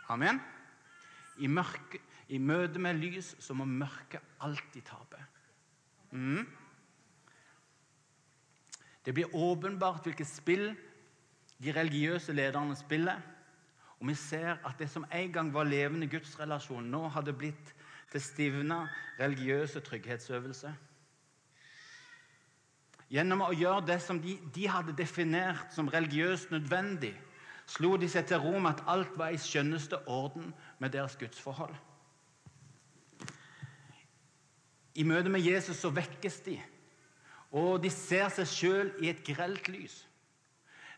Amen? 0.10 0.42
I, 1.38 1.48
mørke, 1.48 2.00
I 2.30 2.40
møte 2.40 2.80
med 2.80 3.00
lys 3.02 3.34
så 3.44 3.56
må 3.58 3.68
mørket 3.68 4.24
alltid 4.46 4.86
tape. 4.88 5.22
Mm. 6.16 6.46
Det 9.06 9.14
blir 9.14 9.36
åpenbart 9.36 10.06
hvilket 10.08 10.30
spill 10.30 10.70
de 11.62 11.74
religiøse 11.76 12.34
lederne 12.34 12.76
spiller. 12.78 13.22
Og 14.00 14.10
vi 14.10 14.16
ser 14.20 14.58
at 14.66 14.80
det 14.80 14.90
som 14.92 15.06
en 15.12 15.32
gang 15.32 15.54
var 15.54 15.68
levende 15.68 16.08
gudsrelasjon, 16.12 16.88
nå 16.92 17.08
hadde 17.14 17.36
blitt 17.36 17.74
til 18.12 18.22
stivna 18.22 18.86
religiøse 19.20 19.82
trygghetsøvelse. 19.84 20.74
Gjennom 23.12 23.44
å 23.46 23.54
gjøre 23.54 23.86
det 23.86 24.00
som 24.02 24.20
de, 24.22 24.36
de 24.56 24.66
hadde 24.70 24.96
definert 24.98 25.74
som 25.76 25.90
religiøst 25.92 26.52
nødvendig, 26.52 27.14
slo 27.66 27.96
de 27.98 28.10
seg 28.10 28.28
til 28.30 28.42
ro 28.44 28.54
med 28.60 28.76
at 28.76 28.84
alt 28.92 29.18
var 29.18 29.34
i 29.34 29.42
skjønneste 29.42 30.00
orden 30.08 30.54
med 30.80 30.94
deres 30.94 31.18
gudsforhold. 31.20 31.76
I 34.96 35.04
møte 35.04 35.30
med 35.30 35.44
Jesus 35.44 35.82
så 35.82 35.90
vekkes 35.92 36.40
de, 36.46 36.60
og 37.52 37.82
de 37.84 37.90
ser 37.92 38.30
seg 38.32 38.48
sjøl 38.48 38.92
i 39.04 39.10
et 39.12 39.24
grelt 39.28 39.68
lys. 39.68 40.06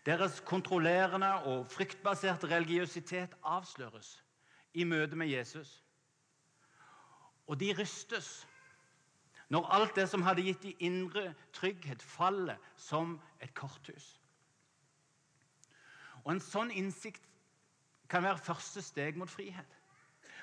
Deres 0.06 0.40
kontrollerende 0.46 1.34
og 1.50 1.66
fryktbaserte 1.68 2.48
religiøsitet 2.48 3.34
avsløres 3.44 4.24
i 4.74 4.86
møte 4.88 5.18
med 5.20 5.28
Jesus. 5.28 5.84
Og 7.48 7.60
de 7.60 7.74
rystes 7.80 8.48
når 9.50 9.68
alt 9.72 9.96
det 9.96 10.10
som 10.12 10.24
hadde 10.28 10.44
gitt 10.44 10.64
de 10.64 10.74
indre 10.84 11.32
trygghet, 11.56 12.02
faller 12.04 12.60
som 12.76 13.20
et 13.42 13.54
korthus. 13.56 14.17
Og 16.28 16.34
En 16.34 16.44
sånn 16.44 16.74
innsikt 16.76 17.24
kan 18.12 18.26
være 18.26 18.44
første 18.44 18.84
steg 18.84 19.16
mot 19.16 19.32
frihet. 19.32 19.78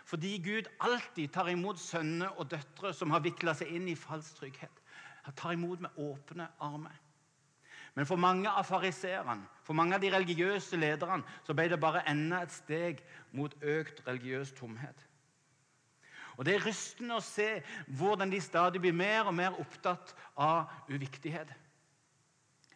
Fordi 0.08 0.38
Gud 0.40 0.68
alltid 0.80 1.32
tar 1.32 1.50
imot 1.52 1.80
sønner 1.80 2.32
og 2.40 2.48
døtre 2.52 2.92
som 2.96 3.12
har 3.12 3.20
vikla 3.24 3.52
seg 3.56 3.72
inn 3.76 3.88
i 3.92 3.96
falsk 3.96 4.40
trygghet. 4.40 4.80
Han 5.28 5.36
tar 5.36 5.52
imot 5.52 5.84
med 5.84 6.00
åpne 6.00 6.48
armer. 6.60 6.96
Men 7.94 8.08
for 8.08 8.18
mange 8.18 8.50
av 8.50 8.64
fariseerne, 8.66 9.44
for 9.62 9.76
mange 9.76 9.94
av 9.94 10.02
de 10.02 10.10
religiøse 10.12 10.76
lederne, 10.76 11.22
så 11.46 11.54
ble 11.54 11.68
det 11.70 11.78
bare 11.80 12.02
enda 12.10 12.40
et 12.42 12.52
steg 12.52 13.04
mot 13.32 13.52
økt 13.62 14.02
religiøs 14.08 14.52
tomhet. 14.56 15.04
Og 16.36 16.44
Det 16.44 16.56
er 16.56 16.64
rystende 16.66 17.20
å 17.20 17.22
se 17.22 17.62
hvordan 17.86 18.32
de 18.32 18.40
stadig 18.42 18.80
blir 18.82 18.96
mer 18.96 19.28
og 19.28 19.36
mer 19.36 19.60
opptatt 19.60 20.16
av 20.34 20.72
uviktighet. 20.88 21.52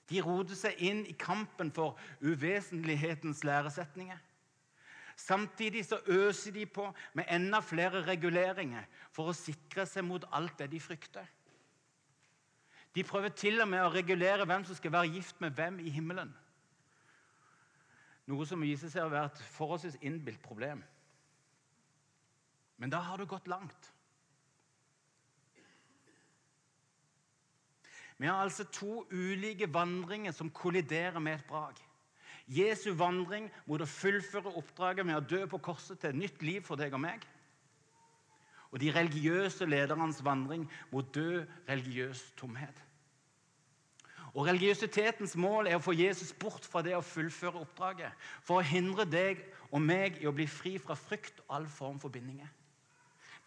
De 0.09 0.21
roter 0.25 0.57
seg 0.57 0.81
inn 0.81 1.05
i 1.07 1.15
kampen 1.19 1.71
for 1.75 1.99
uvesentlighetens 2.25 3.45
læresetninger. 3.45 4.19
Samtidig 5.19 5.85
så 5.85 5.99
øser 6.07 6.53
de 6.55 6.67
på 6.67 6.87
med 7.19 7.25
enda 7.35 7.59
flere 7.61 8.05
reguleringer 8.07 8.87
for 9.11 9.29
å 9.33 9.37
sikre 9.37 9.85
seg 9.87 10.07
mot 10.07 10.25
alt 10.33 10.55
det 10.61 10.71
de 10.73 10.81
frykter. 10.81 11.27
De 12.95 13.05
prøver 13.05 13.35
til 13.35 13.61
og 13.61 13.69
med 13.69 13.83
å 13.85 13.91
regulere 13.93 14.47
hvem 14.47 14.65
som 14.65 14.79
skal 14.79 14.95
være 14.95 15.11
gift 15.17 15.41
med 15.43 15.59
hvem 15.59 15.81
i 15.83 15.91
himmelen. 15.91 16.31
Noe 18.29 18.47
som 18.47 18.63
viser 18.63 18.93
seg 18.93 19.05
å 19.05 19.13
være 19.13 19.33
et 19.33 19.43
forholdsvis 19.57 19.99
innbilt 20.05 20.41
problem. 20.45 20.85
Men 22.79 22.93
da 22.93 23.01
har 23.03 23.19
du 23.19 23.27
gått 23.27 23.49
langt. 23.51 23.93
Vi 28.19 28.27
har 28.27 28.43
altså 28.43 28.65
to 28.65 29.07
ulike 29.13 29.69
vandringer 29.75 30.33
som 30.35 30.51
kolliderer 30.51 31.19
med 31.19 31.39
et 31.39 31.47
brak. 31.49 31.79
Jesu 32.49 32.91
vandring 32.97 33.51
mot 33.67 33.81
å 33.81 33.87
fullføre 33.87 34.55
oppdraget 34.57 35.07
med 35.07 35.19
å 35.19 35.25
dø 35.25 35.45
på 35.47 35.61
korset 35.63 36.01
til 36.01 36.11
et 36.11 36.19
nytt 36.19 36.43
liv 36.43 36.65
for 36.65 36.81
deg 36.81 36.97
og 36.97 37.03
meg. 37.05 37.23
Og 38.73 38.81
de 38.81 38.91
religiøse 38.93 39.69
ledernes 39.69 40.21
vandring 40.25 40.67
mot 40.91 41.15
død 41.15 41.47
religiøs 41.69 42.25
tomhet. 42.37 42.85
Og 44.35 44.47
Religiøsitetens 44.47 45.37
mål 45.41 45.67
er 45.67 45.79
å 45.79 45.83
få 45.83 45.95
Jesus 45.97 46.35
bort 46.37 46.67
fra 46.69 46.83
det 46.85 46.93
å 46.97 47.05
fullføre 47.05 47.63
oppdraget. 47.63 48.13
For 48.45 48.61
å 48.61 48.67
hindre 48.67 49.07
deg 49.09 49.41
og 49.73 49.81
meg 49.83 50.21
i 50.23 50.29
å 50.29 50.35
bli 50.37 50.47
fri 50.47 50.77
fra 50.79 50.97
frykt 50.99 51.41
og 51.47 51.57
all 51.57 51.67
form 51.67 51.99
for 52.01 52.13
bindinger. 52.13 52.51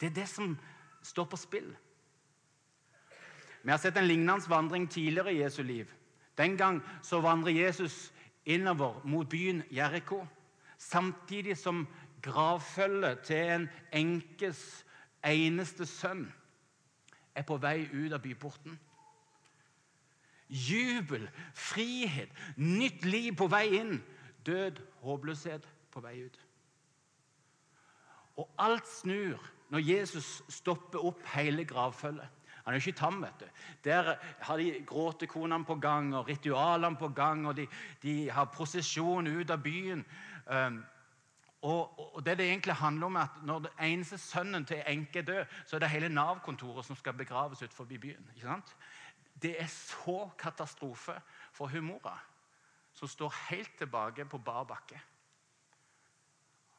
Det 0.00 0.10
er 0.10 0.16
det 0.22 0.28
som 0.28 0.56
står 1.06 1.28
på 1.30 1.38
spill. 1.38 1.70
Vi 3.62 3.70
har 3.70 3.78
sett 3.78 3.96
en 3.96 4.06
lignende 4.06 4.50
vandring 4.50 4.88
tidligere 4.90 5.32
i 5.32 5.42
Jesu 5.42 5.62
liv. 5.62 5.90
Den 6.38 6.56
gang 6.56 6.80
så 7.02 7.20
vandrer 7.20 7.52
Jesus 7.52 8.12
innover 8.44 9.00
mot 9.04 9.28
byen 9.28 9.62
Jeriko, 9.70 10.26
samtidig 10.78 11.56
som 11.56 11.86
gravfølget 12.22 13.20
til 13.20 13.36
en 13.36 13.68
enkes 13.92 14.84
eneste 15.24 15.86
sønn 15.86 16.26
er 17.34 17.46
på 17.46 17.56
vei 17.56 17.86
ut 17.92 18.12
av 18.12 18.20
byporten. 18.22 18.78
Jubel, 20.52 21.28
frihet, 21.54 22.28
nytt 22.56 23.06
liv 23.08 23.32
på 23.36 23.46
vei 23.48 23.66
inn. 23.78 24.02
Død, 24.44 24.82
håpløshet 25.00 25.68
på 25.92 26.02
vei 26.04 26.18
ut. 26.26 26.38
Og 28.36 28.50
alt 28.58 28.88
snur 28.88 29.40
når 29.72 29.86
Jesus 29.86 30.42
stopper 30.52 31.04
opp 31.04 31.22
hele 31.32 31.64
gravfølget. 31.64 32.28
Han 32.64 32.74
er 32.74 32.78
jo 32.78 32.88
ikke 32.88 32.98
tam. 32.98 33.22
vet 33.22 33.40
du. 33.40 33.46
Der 33.84 34.14
har 34.40 34.56
de 34.56 34.84
gråtekonene 34.86 35.64
på 35.64 35.74
gang 35.74 36.14
og 36.16 36.28
ritualene 36.28 36.96
på 36.96 37.08
gang. 37.08 37.46
og 37.48 37.56
De, 37.56 37.66
de 38.02 38.30
har 38.30 38.44
prosesjon 38.44 39.26
ut 39.26 39.50
av 39.50 39.62
byen. 39.62 40.04
Um, 40.46 40.84
og, 41.62 42.14
og, 42.16 42.26
det 42.26 42.38
det 42.38 42.48
egentlig 42.48 42.74
handler 42.74 43.06
om 43.06 43.16
er 43.16 43.20
at 43.20 43.42
Når 43.42 43.58
den 43.58 43.78
eneste 43.80 44.18
sønnen 44.18 44.64
til 44.64 44.82
enke 44.86 45.18
er 45.18 45.22
død, 45.22 45.44
så 45.66 45.76
er 45.76 45.80
det 45.80 45.90
hele 45.90 46.08
Nav-kontoret 46.08 46.84
som 46.84 46.96
skal 46.96 47.12
begraves 47.12 47.62
utenfor 47.62 47.84
byen. 47.84 48.30
ikke 48.34 48.46
sant? 48.46 48.76
Det 49.42 49.60
er 49.62 49.66
så 49.66 50.30
katastrofe 50.38 51.14
for 51.52 51.66
hun 51.66 51.84
mora, 51.84 52.18
som 52.92 53.08
står 53.08 53.34
helt 53.50 53.78
tilbake 53.78 54.24
på 54.24 54.38
bar 54.38 54.64
bakke. 54.64 55.00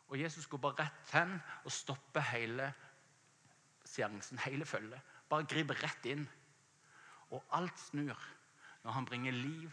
Og 0.07 0.19
Jesus 0.19 0.47
går 0.47 0.57
bare 0.57 0.83
rett 0.83 1.13
hen 1.13 1.41
og 1.65 1.71
stopper 1.71 2.21
hele 2.21 2.73
seansen, 3.85 4.39
hele 4.39 4.65
følget. 4.65 4.99
Bare 5.33 5.49
griper 5.49 5.79
rett 5.81 6.05
inn. 6.05 6.27
Og 7.33 7.41
alt 7.57 7.79
snur 7.79 8.19
når 8.83 8.91
han 8.91 9.05
bringer 9.09 9.33
liv 9.33 9.71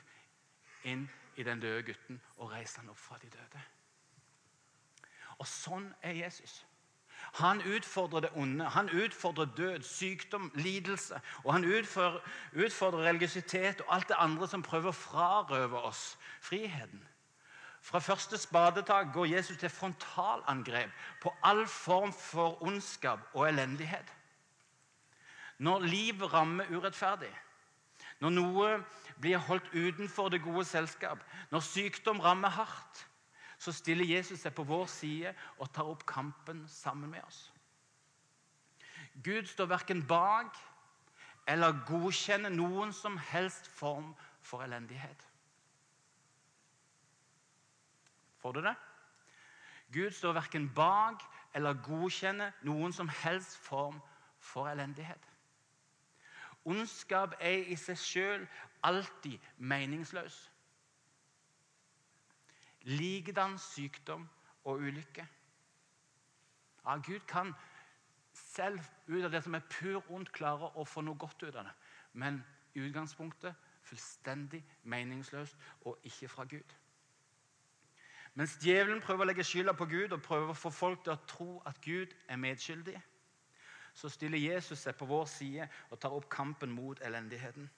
inn 0.88 1.04
i 1.36 1.44
den 1.44 1.60
døde 1.60 1.82
gutten 1.90 2.20
og 2.38 2.54
reiser 2.54 2.80
han 2.80 2.88
opp 2.92 2.98
fra 2.98 3.18
de 3.20 3.28
døde. 3.28 3.60
Og 5.36 5.48
sånn 5.48 5.90
er 6.00 6.16
Jesus. 6.16 6.62
Han 7.42 7.60
utfordrer 7.60 8.24
det 8.24 8.30
onde, 8.40 8.64
han 8.72 8.88
utfordrer 8.88 9.50
død, 9.56 9.82
sykdom, 9.84 10.48
lidelse. 10.54 11.20
Og 11.44 11.52
han 11.52 11.64
utfordrer, 11.64 12.22
utfordrer 12.52 13.04
religiøsitet 13.10 13.82
og 13.84 13.94
alt 13.96 14.08
det 14.08 14.16
andre 14.18 14.48
som 14.48 14.64
prøver 14.64 14.94
å 14.94 14.96
frarøve 14.96 15.82
oss 15.90 16.04
friheten. 16.40 17.02
Fra 17.84 18.00
første 18.00 18.40
spadetak 18.40 19.12
går 19.12 19.28
Jesus 19.34 19.60
til 19.60 19.72
frontalangrep 19.72 20.96
på 21.20 21.34
all 21.42 21.66
form 21.68 22.12
for 22.12 22.62
ondskap 22.62 23.28
og 23.32 23.48
elendighet. 23.48 24.16
Når 25.60 25.84
livet 25.84 26.32
rammer 26.32 26.70
urettferdig, 26.72 27.30
når 28.20 28.32
noe 28.32 28.68
blir 29.20 29.40
holdt 29.44 29.68
utenfor 29.74 30.32
det 30.32 30.42
gode 30.44 30.64
selskap, 30.64 31.20
når 31.50 31.64
sykdom 31.64 32.20
rammer 32.20 32.48
hardt, 32.48 33.06
så 33.60 33.72
stiller 33.76 34.08
Jesus 34.08 34.40
seg 34.40 34.54
på 34.56 34.64
vår 34.64 34.86
side 34.88 35.34
og 35.58 35.68
tar 35.72 35.88
opp 35.88 36.06
kampen 36.08 36.62
sammen 36.68 37.12
med 37.12 37.20
oss. 37.26 37.50
Gud 39.24 39.48
står 39.50 39.68
verken 39.68 40.00
bak 40.08 40.56
eller 41.48 41.82
godkjenner 41.88 42.52
noen 42.54 42.92
som 42.96 43.18
helst 43.30 43.68
form 43.68 44.14
for 44.40 44.64
elendighet. 44.64 45.26
Får 48.40 48.56
du 48.56 48.62
det? 48.64 48.74
Gud 49.92 50.10
står 50.16 50.38
verken 50.38 50.70
bak 50.74 51.20
eller 51.54 51.82
godkjenner 51.84 52.54
noen 52.64 52.94
som 52.96 53.10
helst 53.24 53.58
form 53.60 54.00
for 54.38 54.70
elendighet. 54.70 55.29
Ondskap 56.64 57.34
er 57.40 57.70
i 57.72 57.76
seg 57.80 57.98
sjøl 57.98 58.46
alltid 58.84 59.38
meningsløs. 59.56 60.36
Likedan 62.88 63.58
sykdom 63.58 64.28
og 64.64 64.80
ulykke. 64.80 65.26
Ja, 66.84 66.96
Gud 66.96 67.20
kan 67.28 67.54
selv 68.32 68.80
ut 69.08 69.24
av 69.24 69.32
det 69.32 69.42
som 69.44 69.54
er 69.54 69.66
pur 69.68 70.04
ondt, 70.12 70.32
klare 70.32 70.70
å 70.76 70.84
få 70.84 71.04
noe 71.04 71.18
godt 71.20 71.42
ut 71.42 71.54
av 71.54 71.64
det. 71.64 71.74
Men 72.12 72.40
utgangspunktet 72.74 73.54
fullstendig 73.84 74.62
meningsløst 74.82 75.56
og 75.84 75.98
ikke 76.06 76.28
fra 76.28 76.44
Gud. 76.44 76.76
Mens 78.34 78.56
djevelen 78.62 79.02
prøver 79.02 79.24
å 79.24 79.28
legge 79.28 79.44
skylda 79.44 79.74
på 79.76 79.88
Gud 79.90 80.12
og 80.14 80.22
prøver 80.22 80.52
å 80.52 80.58
få 80.58 80.70
folk 80.70 81.02
til 81.04 81.16
å 81.16 81.22
tro 81.28 81.48
at 81.66 81.80
Gud 81.84 82.14
er 82.28 82.38
medskyldig, 82.38 83.00
så 83.94 84.08
stiller 84.08 84.38
Jesus 84.38 84.84
seg 84.84 84.96
på 84.98 85.08
vår 85.10 85.26
side 85.30 85.68
og 85.90 86.00
tar 86.00 86.14
opp 86.16 86.28
kampen 86.32 86.72
mot 86.74 87.00
elendigheten. 87.04 87.68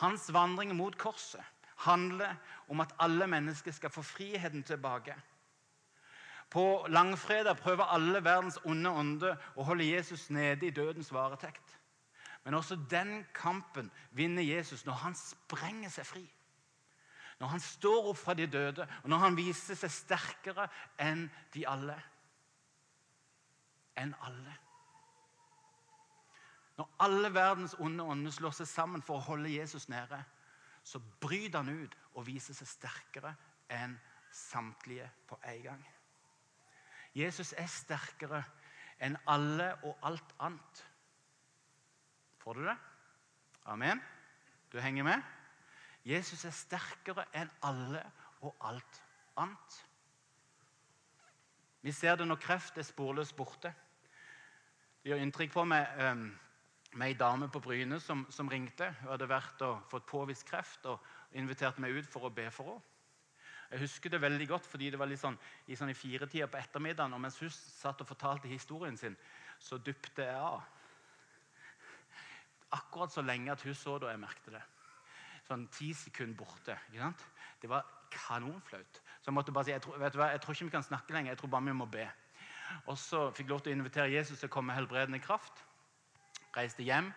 Hans 0.00 0.28
vandring 0.32 0.72
mot 0.76 0.96
korset 0.98 1.44
handler 1.84 2.36
om 2.68 2.80
at 2.80 2.94
alle 3.00 3.26
mennesker 3.26 3.72
skal 3.72 3.92
få 3.92 4.02
friheten 4.04 4.62
tilbake. 4.62 5.16
På 6.50 6.86
langfredag 6.88 7.56
prøver 7.56 7.84
alle 7.84 8.24
verdens 8.24 8.58
onde 8.64 8.90
ånder 8.90 9.36
å 9.56 9.64
holde 9.64 9.86
Jesus 9.86 10.30
nede 10.30 10.66
i 10.66 10.74
dødens 10.74 11.12
varetekt. 11.12 11.76
Men 12.44 12.54
også 12.54 12.78
den 12.90 13.26
kampen 13.34 13.90
vinner 14.10 14.42
Jesus 14.42 14.84
når 14.86 15.02
han 15.04 15.14
sprenger 15.14 15.92
seg 15.92 16.06
fri. 16.08 16.24
Når 17.40 17.54
han 17.54 17.62
står 17.64 18.10
opp 18.10 18.18
fra 18.20 18.34
de 18.34 18.46
døde, 18.46 18.86
og 19.02 19.08
når 19.08 19.22
han 19.22 19.36
viser 19.36 19.78
seg 19.78 19.92
sterkere 19.92 20.66
enn 21.00 21.28
de 21.54 21.64
alle. 21.68 21.96
Enn 24.00 24.14
alle. 24.24 24.56
Når 26.80 26.88
alle 27.04 27.34
verdens 27.34 27.74
onde 27.78 28.04
ånder 28.04 28.32
slår 28.32 28.54
seg 28.56 28.68
sammen 28.70 29.02
for 29.04 29.20
å 29.20 29.26
holde 29.34 29.52
Jesus 29.52 29.88
nede, 29.92 30.22
så 30.84 31.00
bryter 31.20 31.60
han 31.60 31.82
ut 31.84 31.96
og 32.14 32.24
viser 32.26 32.56
seg 32.56 32.70
sterkere 32.70 33.34
enn 33.68 33.98
samtlige 34.32 35.10
på 35.28 35.36
en 35.44 35.62
gang. 35.66 35.82
Jesus 37.14 37.52
er 37.58 37.68
sterkere 37.68 38.40
enn 39.02 39.18
alle 39.28 39.74
og 39.84 39.98
alt 40.08 40.34
annet. 40.38 40.82
Får 42.40 42.56
du 42.56 42.64
det? 42.64 42.76
Amen? 43.68 44.00
Du 44.72 44.80
henger 44.80 45.04
med? 45.04 45.22
Jesus 46.06 46.44
er 46.48 46.56
sterkere 46.56 47.26
enn 47.36 47.50
alle 47.66 48.02
og 48.40 48.56
alt 48.64 49.02
annet. 49.36 49.80
Vi 51.84 51.92
ser 51.92 52.16
det 52.16 52.28
når 52.28 52.40
kreft 52.40 52.78
er 52.78 52.86
sporløst 52.88 53.36
borte. 53.36 53.72
Det 55.00 55.10
gjør 55.10 55.22
inntrykk 55.24 55.52
på 55.54 55.64
meg 55.64 56.00
um, 56.04 56.26
med 57.00 57.06
ei 57.06 57.16
dame 57.16 57.48
på 57.48 57.62
Bryne 57.64 58.00
som, 58.04 58.26
som, 58.28 58.48
ringte. 58.52 58.90
Hun 59.00 59.12
hadde 59.14 59.28
vært 59.30 59.62
og 59.64 59.84
fått 59.88 60.08
påvist 60.10 60.44
kreft 60.48 60.84
og 60.90 61.04
inviterte 61.40 61.80
meg 61.80 61.96
ut 61.96 62.08
for 62.10 62.28
å 62.28 62.32
be 62.34 62.48
for 62.52 62.74
henne. 62.74 62.86
Jeg 63.70 63.84
husker 63.84 64.10
det 64.10 64.18
veldig 64.18 64.48
godt, 64.50 64.64
fordi 64.66 64.88
det 64.90 64.98
var 64.98 65.06
litt 65.06 65.20
sånn, 65.20 65.36
i, 65.70 65.76
sånn 65.78 65.92
i 65.92 65.94
firetida 65.94 66.48
på 66.50 66.58
ettermiddagen. 66.58 67.14
og 67.14 67.20
Mens 67.22 67.38
hun 67.38 67.52
satt 67.54 68.02
og 68.02 68.08
fortalte 68.08 68.50
historien 68.50 68.96
sin, 68.98 69.14
så 69.62 69.78
dypte 69.78 70.26
jeg 70.26 70.34
av. 70.34 70.64
Akkurat 72.74 73.14
så 73.14 73.22
lenge 73.22 73.54
at 73.54 73.62
hun 73.62 73.78
så 73.78 73.94
det, 73.94 74.08
og 74.08 74.14
jeg 74.16 74.22
merkte 74.24 74.56
det 74.56 74.64
sånn 75.50 75.66
ti 75.74 75.90
sekunder 75.96 76.38
borte. 76.38 76.76
ikke 76.90 77.02
sant? 77.02 77.24
Det 77.60 77.70
var 77.70 77.86
kanonflaut. 78.12 79.00
Så 79.20 79.30
jeg 79.30 79.36
måtte 79.36 79.54
bare 79.54 79.68
si 79.68 79.74
jeg 79.74 79.82
tror, 79.84 79.98
vet 80.00 80.14
du 80.14 80.20
hva, 80.20 80.30
jeg 80.34 80.42
tror 80.42 80.56
ikke 80.56 80.68
vi 80.68 80.76
kan 80.76 80.86
snakke 80.86 81.14
lenger, 81.16 81.34
jeg 81.34 81.40
tror 81.40 81.52
bare 81.54 81.66
vi 81.66 81.76
må 81.80 81.86
be. 81.90 82.06
Og 82.86 82.98
så 82.98 83.30
fikk 83.36 83.48
lov 83.48 83.60
til 83.60 83.72
å 83.72 83.78
invitere 83.78 84.12
Jesus 84.12 84.38
til 84.38 84.50
å 84.50 84.52
komme 84.52 84.72
med 84.72 84.80
helbredende 84.80 85.20
kraft. 85.22 85.64
Reiste 86.56 86.82
hjem. 86.82 87.12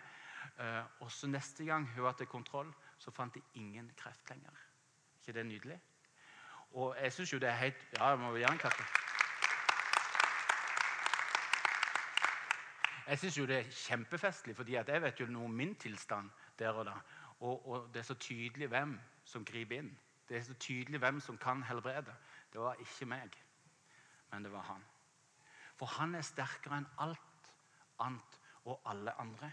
Eh, 0.60 0.84
og 1.00 1.12
så 1.12 1.28
neste 1.28 1.66
gang 1.66 1.88
hun 1.96 2.14
til 2.18 2.28
kontroll, 2.28 2.74
så 2.98 3.12
fant 3.12 3.34
de 3.34 3.42
ingen 3.54 3.92
kreft 3.98 4.30
lenger. 4.30 4.52
ikke 5.20 5.34
det 5.34 5.46
nydelig? 5.46 5.80
Og 6.72 6.96
jeg 7.02 7.14
syns 7.14 7.34
jo 7.34 7.40
det 7.40 7.50
er 7.50 7.56
helt 7.56 7.88
Ja, 7.98 8.10
jeg 8.10 8.20
må 8.20 8.36
gjøre 8.36 8.52
en 8.52 8.58
kaffe. 8.58 8.84
Jeg 13.08 13.20
syns 13.20 13.38
jo 13.38 13.46
det 13.46 13.58
er 13.58 13.72
kjempefestlig, 13.72 14.56
fordi 14.56 14.74
jeg 14.74 15.02
vet 15.02 15.20
jo 15.20 15.26
noe 15.26 15.46
om 15.46 15.52
min 15.52 15.76
tilstand 15.76 16.30
der 16.60 16.72
og 16.72 16.86
da. 16.86 16.94
Og, 17.40 17.68
og, 17.68 17.90
det 17.94 18.00
er 18.00 18.04
så 18.08 18.16
tydelig 18.16 18.68
hvem 18.68 19.00
som 19.26 19.46
griper 19.46 19.76
inn. 19.76 19.98
Det 20.30 20.38
er 20.38 20.44
så 20.44 20.54
tydelig 20.54 21.00
hvem 21.00 21.20
som 21.20 21.38
kan 21.38 21.64
helbrede. 21.64 22.16
Det 22.54 22.62
var 22.62 22.80
ikke 22.80 23.06
meg, 23.06 23.36
men 24.32 24.44
det 24.44 24.52
var 24.52 24.62
han. 24.62 24.86
For 25.80 25.90
han 25.98 26.16
er 26.16 26.26
sterkere 26.26 26.82
enn 26.82 26.90
alt 27.04 27.52
annet 28.04 28.40
og 28.70 28.82
alle 28.90 29.14
andre. 29.20 29.52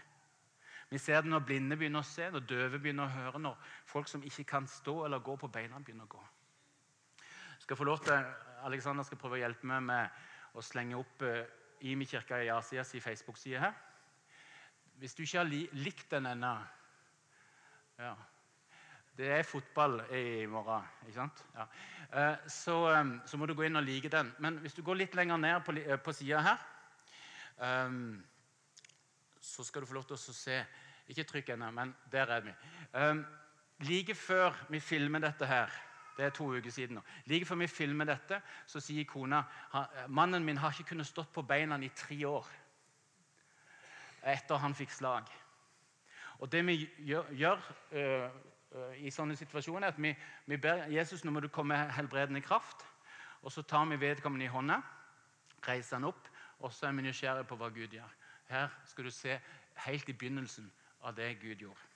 Vi 0.91 0.99
ser 0.99 1.21
det 1.23 1.31
når 1.31 1.45
blinde 1.47 1.77
begynner 1.79 2.03
å 2.03 2.07
se, 2.07 2.27
når 2.31 2.43
døve 2.49 2.79
begynner 2.79 3.07
å 3.07 3.15
høre, 3.15 3.39
når 3.39 3.59
folk 3.87 4.09
som 4.11 4.23
ikke 4.27 4.43
kan 4.49 4.67
stå 4.67 5.05
eller 5.05 5.23
gå 5.23 5.37
på 5.39 5.47
beina, 5.47 5.79
begynner 5.79 6.09
å 6.09 6.17
gå. 6.17 6.23
Jeg 7.21 7.63
skal 7.63 7.79
få 7.79 7.87
lov 7.87 8.01
til, 8.03 8.25
Alexander 8.67 9.07
skal 9.07 9.19
prøve 9.21 9.37
å 9.37 9.41
hjelpe 9.41 9.69
meg 9.69 9.85
med 9.87 10.57
å 10.57 10.63
slenge 10.65 10.99
opp 10.99 11.23
uh, 11.23 11.45
Imi 11.87 12.05
kirke 12.05 12.41
i 12.43 12.51
Asias 12.51 12.91
Facebook-side 12.91 13.61
her. 13.61 13.77
Hvis 14.99 15.15
du 15.15 15.23
ikke 15.23 15.39
har 15.39 15.49
likt 15.79 16.11
den 16.11 16.27
ennå 16.29 16.51
ja. 18.01 18.11
Det 19.21 19.29
er 19.29 19.43
fotball 19.43 19.99
i 20.17 20.45
morgen, 20.49 20.85
ikke 21.05 21.13
sant? 21.13 21.43
Ja. 21.53 21.65
Eh, 22.13 22.37
så, 22.49 22.73
eh, 22.89 23.09
så, 23.25 23.37
må 23.37 23.45
du 23.45 23.53
gå 23.53 23.67
inn 23.67 23.77
og 23.77 23.83
like 23.85 24.09
den. 24.09 24.31
Men 24.41 24.55
hvis 24.63 24.73
du 24.73 24.81
går 24.81 24.97
litt 24.97 25.13
lenger 25.15 25.37
ned 25.37 25.59
på, 25.61 25.75
eh, 25.77 25.99
på 26.01 26.13
sida 26.13 26.39
her, 26.41 26.63
så 29.41 29.63
skal 29.63 29.81
du 29.81 29.85
få 29.85 29.93
lov 29.93 30.07
til 30.09 30.17
å 30.17 30.33
se 30.33 30.63
Ikke 31.07 31.23
trykk 31.23 31.49
ennå, 31.49 31.69
men 31.71 31.95
der 32.11 32.29
er 32.31 32.41
vi. 32.41 32.51
Um, 32.93 33.25
like 33.79 34.15
før 34.15 34.55
vi 34.69 34.79
filmer 34.79 35.19
dette 35.19 35.45
her 35.45 35.69
det 36.17 36.25
er 36.25 36.29
to 36.29 36.45
uker 36.53 36.71
siden 36.71 36.95
nå. 36.95 37.01
Like 37.25 37.45
før 37.45 37.55
vi 37.55 37.67
filmer 37.67 38.05
dette, 38.05 38.41
så 38.67 38.79
sier 38.79 39.03
kona 39.03 39.43
mannen 40.07 40.45
min 40.45 40.57
har 40.57 40.71
ikke 40.71 40.93
kunnet 40.93 41.07
stått 41.07 41.33
på 41.33 41.41
beina 41.41 41.77
i 41.83 41.89
tre 41.89 42.25
år 42.25 42.47
etter 44.23 44.55
han 44.55 44.73
fikk 44.73 44.91
slag. 44.91 45.27
Og 46.39 46.51
det 46.51 46.65
vi 46.65 46.89
gjør, 46.97 47.33
gjør 47.33 47.59
i 48.97 49.11
sånne 49.11 49.35
situasjoner, 49.35 49.87
er 49.87 49.93
at 49.93 49.99
vi, 50.01 50.13
vi, 50.47 50.57
ber 50.57 50.85
Jesus 50.91 51.25
nå 51.25 51.33
må 51.33 51.43
du 51.43 51.49
komme 51.51 51.75
helbredende 51.95 52.41
kraft. 52.41 52.85
Og 53.41 53.51
så 53.51 53.63
tar 53.65 53.85
vi 53.89 53.99
vedkommende 53.99 54.45
i 54.45 54.51
hånda, 54.53 54.77
reiser 55.67 55.97
han 55.97 56.09
opp, 56.11 56.27
og 56.61 56.73
så 56.73 56.87
er 56.87 56.97
vi 56.97 57.07
nysgjerrige 57.07 57.49
på 57.49 57.57
hva 57.57 57.71
Gud 57.73 57.95
gjør. 57.97 58.17
Her 58.51 58.69
skal 58.85 59.07
du 59.07 59.11
se 59.11 59.39
helt 59.87 60.09
i 60.09 60.13
begynnelsen 60.13 60.69
av 61.03 61.15
det 61.17 61.33
Gud 61.41 61.55
gjorde. 61.55 61.90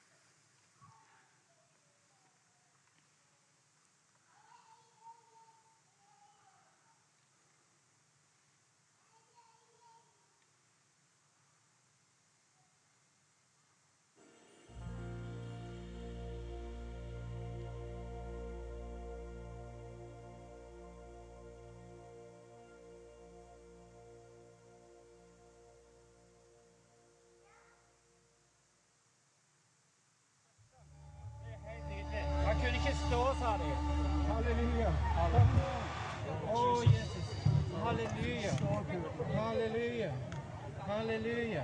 Halleluja. 40.85 41.63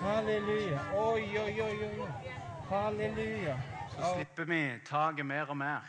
Halleluja. 0.00 0.80
Oi, 0.94 1.38
oi, 1.38 1.62
oi. 1.62 1.84
oi. 1.84 2.08
Halleluja. 2.68 3.56
Så 3.90 4.14
slipper 4.14 4.44
vi 4.44 4.60
taket 4.86 5.26
mer 5.26 5.50
og 5.52 5.56
mer. 5.60 5.84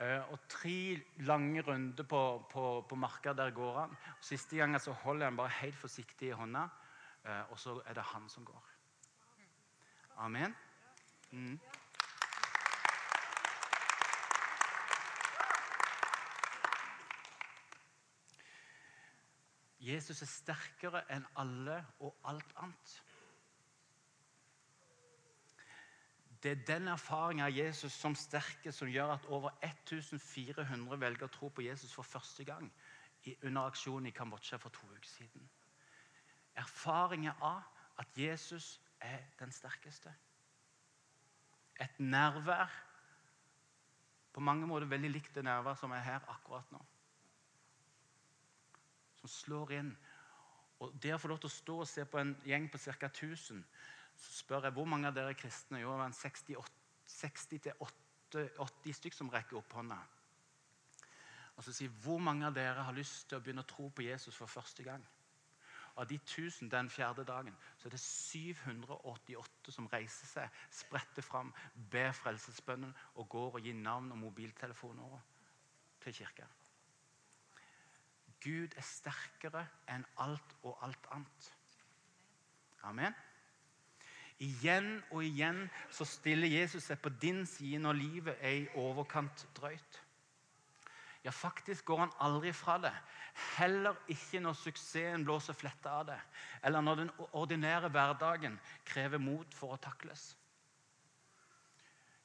Eh, 0.00 0.32
og 0.32 0.38
tre 0.48 1.00
lange 1.16 1.60
runder 1.60 2.04
på, 2.08 2.22
på, 2.50 2.86
på 2.88 2.94
marka 2.96 3.32
der 3.32 3.50
går 3.50 3.80
han. 3.80 3.96
Siste 4.20 4.56
gangen 4.56 4.80
så 4.80 4.92
holder 4.92 5.24
han 5.28 5.36
bare 5.36 5.52
helt 5.60 5.76
forsiktig 5.76 6.28
i 6.28 6.38
hånda, 6.40 6.64
eh, 7.26 7.50
og 7.52 7.58
så 7.58 7.76
er 7.86 7.94
det 7.94 8.02
han 8.14 8.28
som 8.28 8.44
går. 8.44 8.64
Amen. 10.16 10.56
Mm. 11.30 11.60
Jesus 19.82 20.22
er 20.22 20.30
sterkere 20.30 21.02
enn 21.10 21.24
alle 21.42 21.80
og 22.00 22.14
alt 22.30 22.54
annet. 22.62 22.92
Det 26.42 26.50
er 26.50 26.64
den 26.66 26.88
erfaringen 26.90 27.44
av 27.46 27.54
Jesus 27.54 27.94
som 27.94 28.14
sterke 28.18 28.72
som 28.74 28.90
gjør 28.90 29.14
at 29.14 29.26
over 29.30 29.50
1400 29.62 30.98
velger 31.00 31.26
å 31.26 31.34
tro 31.34 31.50
på 31.54 31.66
Jesus 31.66 31.92
for 31.94 32.06
første 32.06 32.46
gang 32.46 32.70
under 33.42 33.68
aksjonen 33.68 34.10
i 34.10 34.14
Kambodsja 34.14 34.58
for 34.58 34.74
to 34.74 34.86
uker 34.90 35.08
siden. 35.08 35.50
Erfaringen 36.58 37.34
av 37.40 37.62
at 38.02 38.18
Jesus 38.18 38.80
er 39.00 39.22
den 39.38 39.52
sterkeste. 39.54 40.10
Et 41.80 42.00
nærvær 42.00 42.70
på 44.32 44.40
mange 44.40 44.66
måter 44.66 44.90
veldig 44.90 45.10
likt 45.10 45.34
det 45.34 45.44
nærværet 45.44 45.78
som 45.78 45.94
er 45.94 46.02
her 46.06 46.26
akkurat 46.28 46.70
nå. 46.72 46.82
Som 49.22 49.30
slår 49.30 49.72
inn. 49.78 49.90
Og 50.82 50.94
Det 50.98 51.14
å 51.14 51.18
få 51.22 51.30
lov 51.30 51.38
til 51.42 51.50
å 51.50 51.54
stå 51.56 51.74
og 51.84 51.88
se 51.88 52.04
på 52.04 52.18
en 52.18 52.34
gjeng 52.46 52.66
på 52.70 52.78
ca. 52.82 53.06
1000 53.06 53.62
så 54.22 54.32
spør 54.42 54.66
jeg 54.66 54.74
hvor 54.76 54.88
mange 54.88 55.08
av 55.08 55.14
dere 55.16 55.32
er 55.32 55.38
kristne. 55.38 55.80
Jo, 55.80 55.94
det 55.94 55.98
var 56.02 56.12
60-80 57.08 58.98
stykker 58.98 59.16
som 59.16 59.30
rekker 59.32 59.56
opp 59.60 59.72
hånda. 59.78 59.98
Og 61.56 61.64
så 61.64 61.72
sier 61.74 61.92
hvor 62.04 62.20
mange 62.22 62.46
av 62.46 62.54
dere 62.56 62.84
har 62.86 62.96
lyst 62.96 63.28
til 63.28 63.38
å 63.38 63.42
begynne 63.44 63.64
å 63.64 63.72
tro 63.72 63.88
på 63.90 64.02
Jesus 64.06 64.36
for 64.36 64.50
første 64.50 64.82
gang. 64.86 65.04
Av 65.96 66.06
de 66.08 66.16
1000 66.16 66.70
den 66.72 66.88
fjerde 66.90 67.24
dagen 67.28 67.56
så 67.76 67.88
er 67.88 67.92
det 67.92 68.00
788 68.00 69.74
som 69.74 69.88
reiser 69.92 70.30
seg, 70.30 70.62
spretter 70.72 71.24
fram, 71.24 71.52
ber 71.92 72.14
frelsesbønnen 72.16 72.94
og 73.20 73.28
går 73.34 73.58
og 73.58 73.66
gir 73.66 73.76
navn 73.76 74.12
og 74.14 74.22
mobiltelefoner 74.22 75.18
til 76.00 76.16
kirka. 76.22 76.48
Gud 78.42 78.74
er 78.76 78.86
sterkere 78.86 79.66
enn 79.90 80.04
alt 80.22 80.56
og 80.62 80.78
alt 80.82 81.06
annet. 81.14 81.50
Amen. 82.82 83.14
Igjen 84.42 84.96
og 85.12 85.22
igjen 85.22 85.68
så 85.94 86.04
stiller 86.08 86.50
Jesus 86.50 86.88
seg 86.90 86.98
på 87.02 87.12
din 87.22 87.44
side 87.46 87.78
når 87.82 87.98
livet 87.98 88.40
er 88.40 88.56
i 88.64 88.70
overkant 88.80 89.44
drøyt. 89.54 90.00
Ja, 91.22 91.30
faktisk 91.30 91.84
går 91.84 91.98
han 91.98 92.14
aldri 92.18 92.50
fra 92.52 92.80
det. 92.82 92.92
Heller 93.56 93.94
ikke 94.10 94.40
når 94.42 94.56
suksessen 94.58 95.22
blåser 95.24 95.54
fletta 95.54 95.92
av 96.00 96.08
det, 96.08 96.18
eller 96.66 96.82
når 96.82 96.98
den 96.98 97.12
ordinære 97.30 97.92
hverdagen 97.94 98.58
krever 98.84 99.22
mot 99.22 99.54
for 99.54 99.76
å 99.76 99.78
takles. 99.78 100.32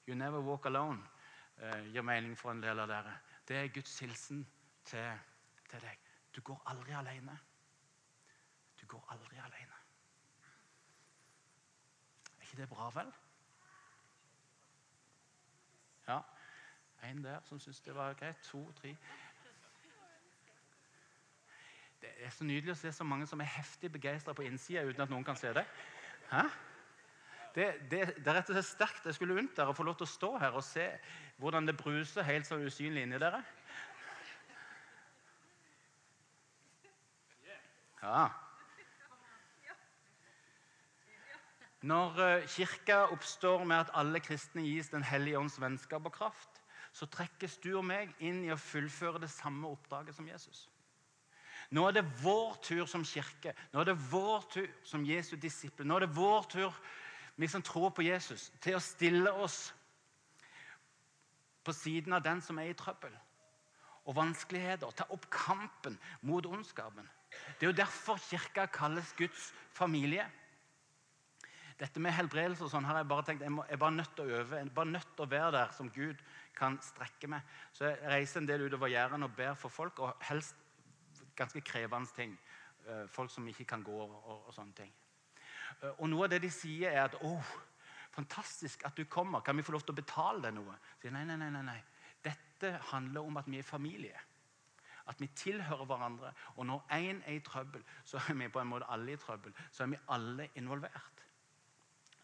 You 0.07 0.15
never 0.15 0.41
walk 0.41 0.65
alone 0.65 1.03
eh, 1.61 1.93
gir 1.93 2.01
mening 2.01 2.33
for 2.39 2.55
en 2.55 2.63
del 2.63 2.79
av 2.79 2.89
dere. 2.89 3.13
Det 3.47 3.61
er 3.61 3.73
Guds 3.75 3.99
hilsen 4.01 4.45
til, 4.87 5.25
til 5.69 5.83
deg. 5.83 6.06
Du 6.37 6.41
går 6.41 6.63
aldri 6.65 6.91
alene. 6.93 7.39
Du 8.81 8.85
går 8.85 9.05
aldri 9.09 9.37
alene. 9.41 9.77
Er 12.37 12.41
ikke 12.41 12.57
det 12.57 12.69
bra, 12.69 12.89
vel? 12.93 13.09
Ja. 16.07 16.19
En 17.09 17.23
der 17.23 17.41
som 17.41 17.59
syns 17.59 17.81
det 17.81 17.95
var 17.95 18.13
greit. 18.13 18.37
To, 18.51 18.71
tre. 18.71 18.93
Det 22.01 22.13
er 22.21 22.29
så 22.29 22.45
nydelig 22.45 22.75
å 22.75 22.79
se 22.83 22.93
så 22.93 23.03
mange 23.03 23.25
som 23.25 23.41
er 23.41 23.49
heftig 23.57 23.89
begeistra 23.97 24.37
på 24.37 24.45
innsida 24.45 24.85
uten 24.85 25.07
at 25.07 25.09
noen 25.09 25.25
kan 25.25 25.41
se 25.41 25.49
det. 25.57 25.65
Hæ? 26.29 26.45
Det, 27.55 27.67
det, 27.89 28.01
det, 28.19 28.27
er 28.27 28.35
rett 28.37 28.49
og 28.51 28.59
slett 28.59 28.69
sterkt. 28.69 29.05
Jeg 29.09 29.17
skulle 29.17 29.41
unnt 29.41 29.57
dere 29.57 29.73
å 29.73 29.77
få 29.77 29.89
lov 29.89 29.97
til 29.97 30.05
å 30.05 30.13
stå 30.13 30.35
her 30.37 30.53
og 30.53 30.65
se 30.65 30.85
hvordan 31.41 31.65
det 31.65 31.79
bruser 31.81 32.29
helt 32.29 32.45
sånn 32.45 32.61
usynlig 32.69 33.07
inni 33.07 33.17
dere. 33.17 33.41
Ja. 38.07 38.27
Når 41.81 42.19
eh, 42.23 42.47
Kirka 42.47 43.03
oppstår 43.11 43.65
med 43.67 43.77
at 43.83 43.91
alle 43.93 44.19
kristne 44.23 44.63
gis 44.63 44.89
Den 44.89 45.03
hellige 45.03 45.39
ånds 45.39 45.59
vennskap 45.61 46.05
og 46.05 46.13
kraft, 46.15 46.61
så 46.91 47.05
trekkes 47.05 47.57
du 47.61 47.75
og 47.77 47.83
meg 47.85 48.13
inn 48.23 48.41
i 48.45 48.53
å 48.53 48.57
fullføre 48.57 49.19
det 49.21 49.29
samme 49.29 49.67
oppdraget 49.69 50.15
som 50.15 50.27
Jesus. 50.27 50.63
Nå 51.69 51.83
er 51.87 51.97
det 51.99 52.05
vår 52.23 52.55
tur 52.63 52.85
som 52.87 53.03
kirke, 53.05 53.53
nå 53.73 53.83
er 53.83 53.91
det 53.91 53.97
vår 54.09 54.47
tur 54.49 54.69
som 54.87 55.03
Jesu 55.05 55.35
disippel. 55.35 55.85
Nå 55.85 55.99
er 55.99 56.07
det 56.07 56.15
vår 56.15 56.47
tur, 56.49 56.79
vi 57.35 57.49
som 57.51 57.61
tror 57.61 57.91
på 57.93 58.07
Jesus, 58.07 58.47
til 58.63 58.79
å 58.79 58.81
stille 58.81 59.33
oss 59.35 59.59
på 61.67 61.75
siden 61.75 62.15
av 62.15 62.23
den 62.23 62.41
som 62.41 62.57
er 62.63 62.71
i 62.71 62.77
trøbbel 62.77 63.13
og 64.07 64.15
vanskeligheter. 64.15 64.91
Ta 64.95 65.07
opp 65.13 65.27
kampen 65.33 65.97
mot 66.25 66.45
ondskapen. 66.47 67.07
Det 67.59 67.67
er 67.67 67.71
jo 67.71 67.77
derfor 67.77 68.19
kirka 68.29 68.65
kalles 68.71 69.13
Guds 69.17 69.51
familie. 69.75 70.25
Dette 71.77 72.01
med 72.01 72.15
helbredelse 72.17 72.65
og 72.65 72.71
sånn 72.71 72.87
har 72.89 72.97
jeg 72.97 73.09
bare 73.11 73.25
tenkt, 73.27 73.43
jeg, 73.45 73.53
må, 73.53 73.61
jeg 73.67 73.77
er 73.77 73.81
bare 73.83 73.93
nødt 73.99 74.13
til 74.17 74.25
å 74.25 74.39
øve. 74.39 74.57
Jeg 74.57 74.65
er 74.65 74.77
bare 74.79 74.93
nødt 74.95 75.11
til 75.13 75.25
å 75.27 75.29
være 75.29 75.51
der 75.53 75.73
som 75.77 75.91
Gud 75.93 76.23
kan 76.57 76.79
strekke 76.81 77.29
meg. 77.29 77.57
Så 77.75 77.85
jeg 77.91 77.99
reiser 78.09 78.41
en 78.41 78.49
del 78.49 78.65
utover 78.65 78.89
Jæren 78.89 79.27
og 79.27 79.35
ber 79.37 79.59
for 79.59 79.69
folk, 79.69 79.99
og 80.01 80.23
helst 80.25 80.57
ganske 81.37 81.61
krevende 81.61 82.09
ting. 82.15 82.33
Eh, 82.87 83.05
folk 83.13 83.29
som 83.29 83.45
ikke 83.47 83.67
kan 83.69 83.83
gå 83.85 83.93
og, 83.93 84.15
og, 84.23 84.47
og 84.47 84.55
sånne 84.55 84.73
ting. 84.79 84.93
Eh, 85.83 85.91
og 85.91 86.09
noe 86.09 86.25
av 86.25 86.33
det 86.33 86.41
de 86.47 86.51
sier, 86.53 86.89
er 86.89 87.03
at 87.03 87.19
oh, 87.21 87.53
fantastisk 88.15 88.87
at 88.87 88.97
du 88.97 89.05
kommer. 89.05 89.45
Kan 89.45 89.57
vi 89.57 89.65
få 89.67 89.75
lov 89.75 89.85
til 89.85 89.93
å 89.93 90.01
betale 90.01 90.47
deg 90.47 90.57
noe? 90.57 90.79
Så, 91.01 91.11
nei, 91.13 91.25
nei, 91.29 91.37
nei, 91.37 91.61
nei. 91.61 91.77
Dette 92.57 92.79
handler 92.91 93.21
om 93.21 93.37
at 93.37 93.47
vi 93.47 93.59
er 93.59 93.63
familie. 93.63 94.19
At 95.07 95.21
vi 95.21 95.27
tilhører 95.27 95.85
hverandre. 95.85 96.33
Og 96.55 96.65
når 96.65 96.87
én 96.91 97.21
er 97.25 97.37
i 97.37 97.39
trøbbel, 97.39 97.83
så 98.03 98.17
er 98.17 98.33
vi 98.33 98.49
på 98.49 98.59
en 98.59 98.67
måte 98.67 98.89
alle 98.89 99.13
i 99.13 99.21
trøbbel. 99.21 99.53
Så 99.71 99.83
er 99.83 99.87
vi 99.87 100.01
alle 100.09 100.49
involvert. 100.55 101.23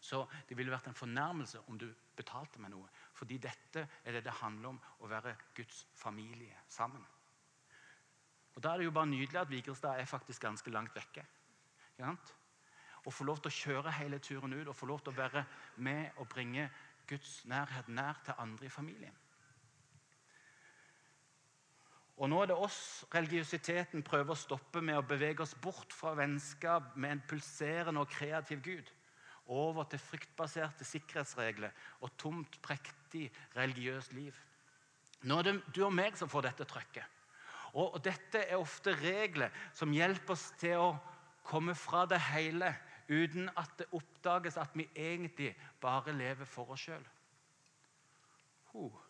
Så 0.00 0.26
det 0.48 0.56
ville 0.56 0.72
vært 0.72 0.90
en 0.90 0.94
fornærmelse 0.94 1.62
om 1.68 1.78
du 1.78 1.86
betalte 2.16 2.60
meg 2.60 2.74
noe. 2.74 2.90
Fordi 3.16 3.38
dette 3.38 3.86
er 4.04 4.12
det 4.12 4.24
det 4.26 4.36
handler 4.42 4.74
om, 4.74 4.80
å 5.00 5.08
være 5.08 5.36
Guds 5.56 5.86
familie 5.96 6.58
sammen. 6.68 7.04
Og 8.54 8.62
Da 8.62 8.72
er 8.72 8.78
det 8.78 8.84
jo 8.84 8.90
bare 8.90 9.06
nydelig 9.06 9.40
at 9.40 9.50
Vigrestad 9.50 10.00
er 10.00 10.04
faktisk 10.04 10.42
ganske 10.42 10.70
langt 10.70 10.94
vekke. 10.94 11.24
Å 13.04 13.10
få 13.10 13.24
lov 13.24 13.40
til 13.40 13.50
å 13.50 13.58
kjøre 13.58 13.96
hele 13.98 14.18
turen 14.18 14.52
ut 14.52 14.68
og 14.68 14.76
få 14.76 14.86
lov 14.86 15.00
til 15.00 15.12
å 15.12 15.16
være 15.16 15.44
med 15.76 16.20
og 16.20 16.28
bringe 16.28 16.68
Guds 17.08 17.44
nærhet 17.44 17.88
nær 17.88 18.20
til 18.24 18.34
andre 18.38 18.66
i 18.66 18.72
familien. 18.72 19.23
Og 22.16 22.30
nå 22.30 22.42
er 22.42 22.50
det 22.50 22.56
oss 22.62 23.04
religiøsiteten 23.10 24.04
prøver 24.06 24.34
å 24.34 24.38
stoppe 24.38 24.82
med 24.84 25.00
å 25.00 25.06
bevege 25.06 25.42
oss 25.42 25.54
bort 25.58 25.92
fra 25.94 26.12
vennskap 26.14 26.94
med 26.94 27.16
en 27.16 27.24
pulserende 27.26 28.04
og 28.04 28.12
kreativ 28.12 28.62
Gud, 28.62 28.92
over 29.50 29.88
til 29.90 30.00
fryktbaserte 30.00 30.86
sikkerhetsregler 30.86 31.74
og 32.00 32.14
tomt, 32.20 32.60
prektig 32.62 33.26
religiøst 33.56 34.14
liv. 34.16 34.36
Nå 35.24 35.40
er 35.40 35.48
det 35.48 35.56
du 35.74 35.82
og 35.84 35.92
meg 35.96 36.16
som 36.16 36.30
får 36.30 36.48
dette 36.48 36.68
trøkket. 36.68 37.10
Og, 37.74 37.98
dette 38.04 38.44
er 38.44 38.60
ofte 38.60 38.94
regler 39.00 39.50
som 39.74 39.92
hjelper 39.92 40.36
oss 40.36 40.52
til 40.60 40.78
å 40.78 40.90
komme 41.44 41.74
fra 41.74 42.04
det 42.06 42.20
hele 42.30 42.70
uten 43.08 43.50
at 43.58 43.72
det 43.80 43.90
oppdages 43.92 44.56
at 44.62 44.76
vi 44.78 44.86
egentlig 44.94 45.50
bare 45.82 46.14
lever 46.14 46.46
for 46.48 46.70
oss 46.70 46.86
sjøl. 46.86 47.02
Uh. 48.74 49.00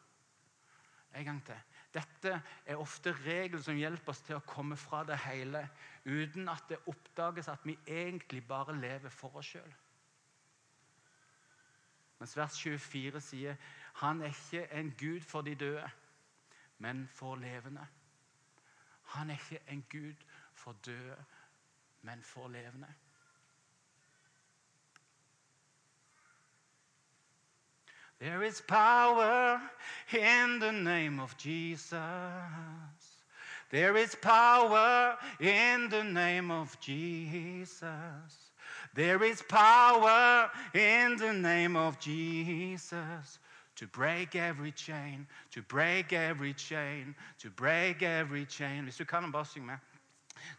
En 1.15 1.29
gang 1.29 1.45
til. 1.47 1.61
Dette 1.95 2.41
er 2.67 2.81
ofte 2.81 3.13
regler 3.25 3.63
som 3.63 3.79
hjelper 3.79 4.11
oss 4.11 4.23
til 4.27 4.39
å 4.39 4.47
komme 4.49 4.77
fra 4.77 5.05
det 5.07 5.21
hele 5.29 5.63
uten 6.05 6.49
at 6.51 6.67
det 6.69 6.81
oppdages 6.91 7.49
at 7.53 7.63
vi 7.67 7.77
egentlig 7.87 8.43
bare 8.49 8.75
lever 8.75 9.13
for 9.15 9.39
oss 9.39 9.53
sjøl. 9.55 9.77
Mens 12.19 12.35
vers 12.37 12.59
24 12.59 13.21
sier 13.23 13.59
han 14.01 14.23
er 14.23 14.35
ikke 14.35 14.65
en 14.75 14.91
gud 14.99 15.21
for 15.23 15.47
de 15.47 15.55
døde, 15.55 15.87
men 16.83 17.07
for 17.15 17.39
levende. 17.39 17.87
Han 19.15 19.31
er 19.31 19.39
ikke 19.39 19.63
en 19.71 19.85
gud 19.91 20.27
for 20.55 20.75
døde, 20.87 21.19
men 22.03 22.23
for 22.23 22.49
levende. 22.49 22.91
There 28.21 28.43
is 28.43 28.61
power 28.61 29.61
in 30.13 30.59
the 30.59 30.73
name 30.73 31.21
of 31.21 31.37
Jesus. 31.37 31.99
There 33.71 33.97
is 33.97 34.15
power 34.15 35.17
in 35.41 35.89
the 35.89 36.05
name 36.05 36.51
of 36.51 36.79
Jesus. 36.81 37.83
There 38.95 39.23
is 39.25 39.43
power 39.43 40.51
in 40.73 41.17
the 41.17 41.33
name 41.33 41.77
of 41.77 41.99
Jesus 41.99 43.41
to 43.77 43.87
break 43.89 44.37
every 44.37 44.71
chain, 44.71 45.27
to 45.51 45.63
break 45.63 46.13
every 46.13 46.55
chain, 46.55 47.15
to 47.41 47.51
break 47.51 48.03
every 48.03 48.47
chain. 48.47 48.85
Hvis 48.85 48.97
du 48.97 49.05
synge 49.45 49.67
med. 49.67 49.79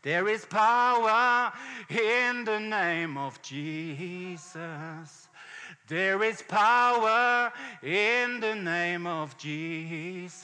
There 0.02 0.28
is 0.28 0.46
power 0.46 1.54
in 1.90 2.44
the 2.46 2.60
name 2.60 3.18
of 3.18 3.42
Jesus. 3.42 5.25
There 5.88 6.24
is 6.24 6.42
power 6.42 7.54
in 7.84 8.40
the 8.40 8.56
name 8.56 9.06
of 9.06 9.38
Jesus. 9.38 10.42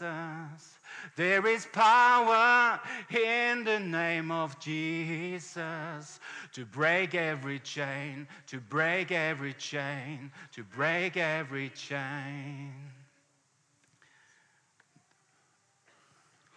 There 1.16 1.48
is 1.48 1.66
power 1.66 2.80
in 3.10 3.64
the 3.64 3.80
name 3.80 4.32
of 4.32 4.60
Jesus 4.60 6.20
to 6.54 6.66
break 6.66 7.16
every 7.16 7.60
chain, 7.60 8.28
to 8.48 8.60
break 8.60 9.12
every 9.12 9.54
chain, 9.54 10.32
to 10.54 10.64
break 10.64 11.18
every 11.18 11.70
chain. 11.70 12.72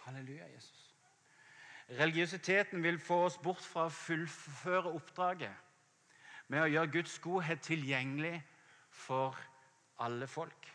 Halleluja, 0.05 0.45
Jesus. 0.53 0.71
Religiøsiteten 1.89 2.83
vil 2.83 2.99
få 2.99 3.25
oss 3.25 3.37
bort 3.37 3.61
fra 3.61 3.85
å 3.85 3.93
fullføre 3.93 4.93
oppdraget 4.93 5.53
med 6.49 6.61
å 6.61 6.69
gjøre 6.69 6.91
Guds 6.99 7.17
godhet 7.21 7.61
tilgjengelig 7.65 8.39
for 8.95 9.35
alle 9.99 10.27
folk. 10.27 10.71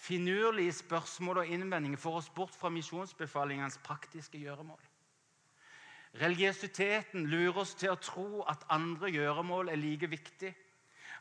Finurlige 0.00 0.72
spørsmål 0.72 1.42
og 1.42 1.50
innvendinger 1.52 2.00
får 2.00 2.20
oss 2.20 2.30
bort 2.32 2.54
fra 2.56 2.70
misjonsbefalingens 2.72 3.80
praktiske 3.84 4.38
gjøremål. 4.40 4.80
Religiøsiteten 6.20 7.26
lurer 7.30 7.60
oss 7.62 7.74
til 7.78 7.92
å 7.92 8.00
tro 8.00 8.42
at 8.50 8.64
andre 8.72 9.12
gjøremål 9.14 9.70
er 9.70 9.78
like 9.78 10.08
viktig, 10.10 10.50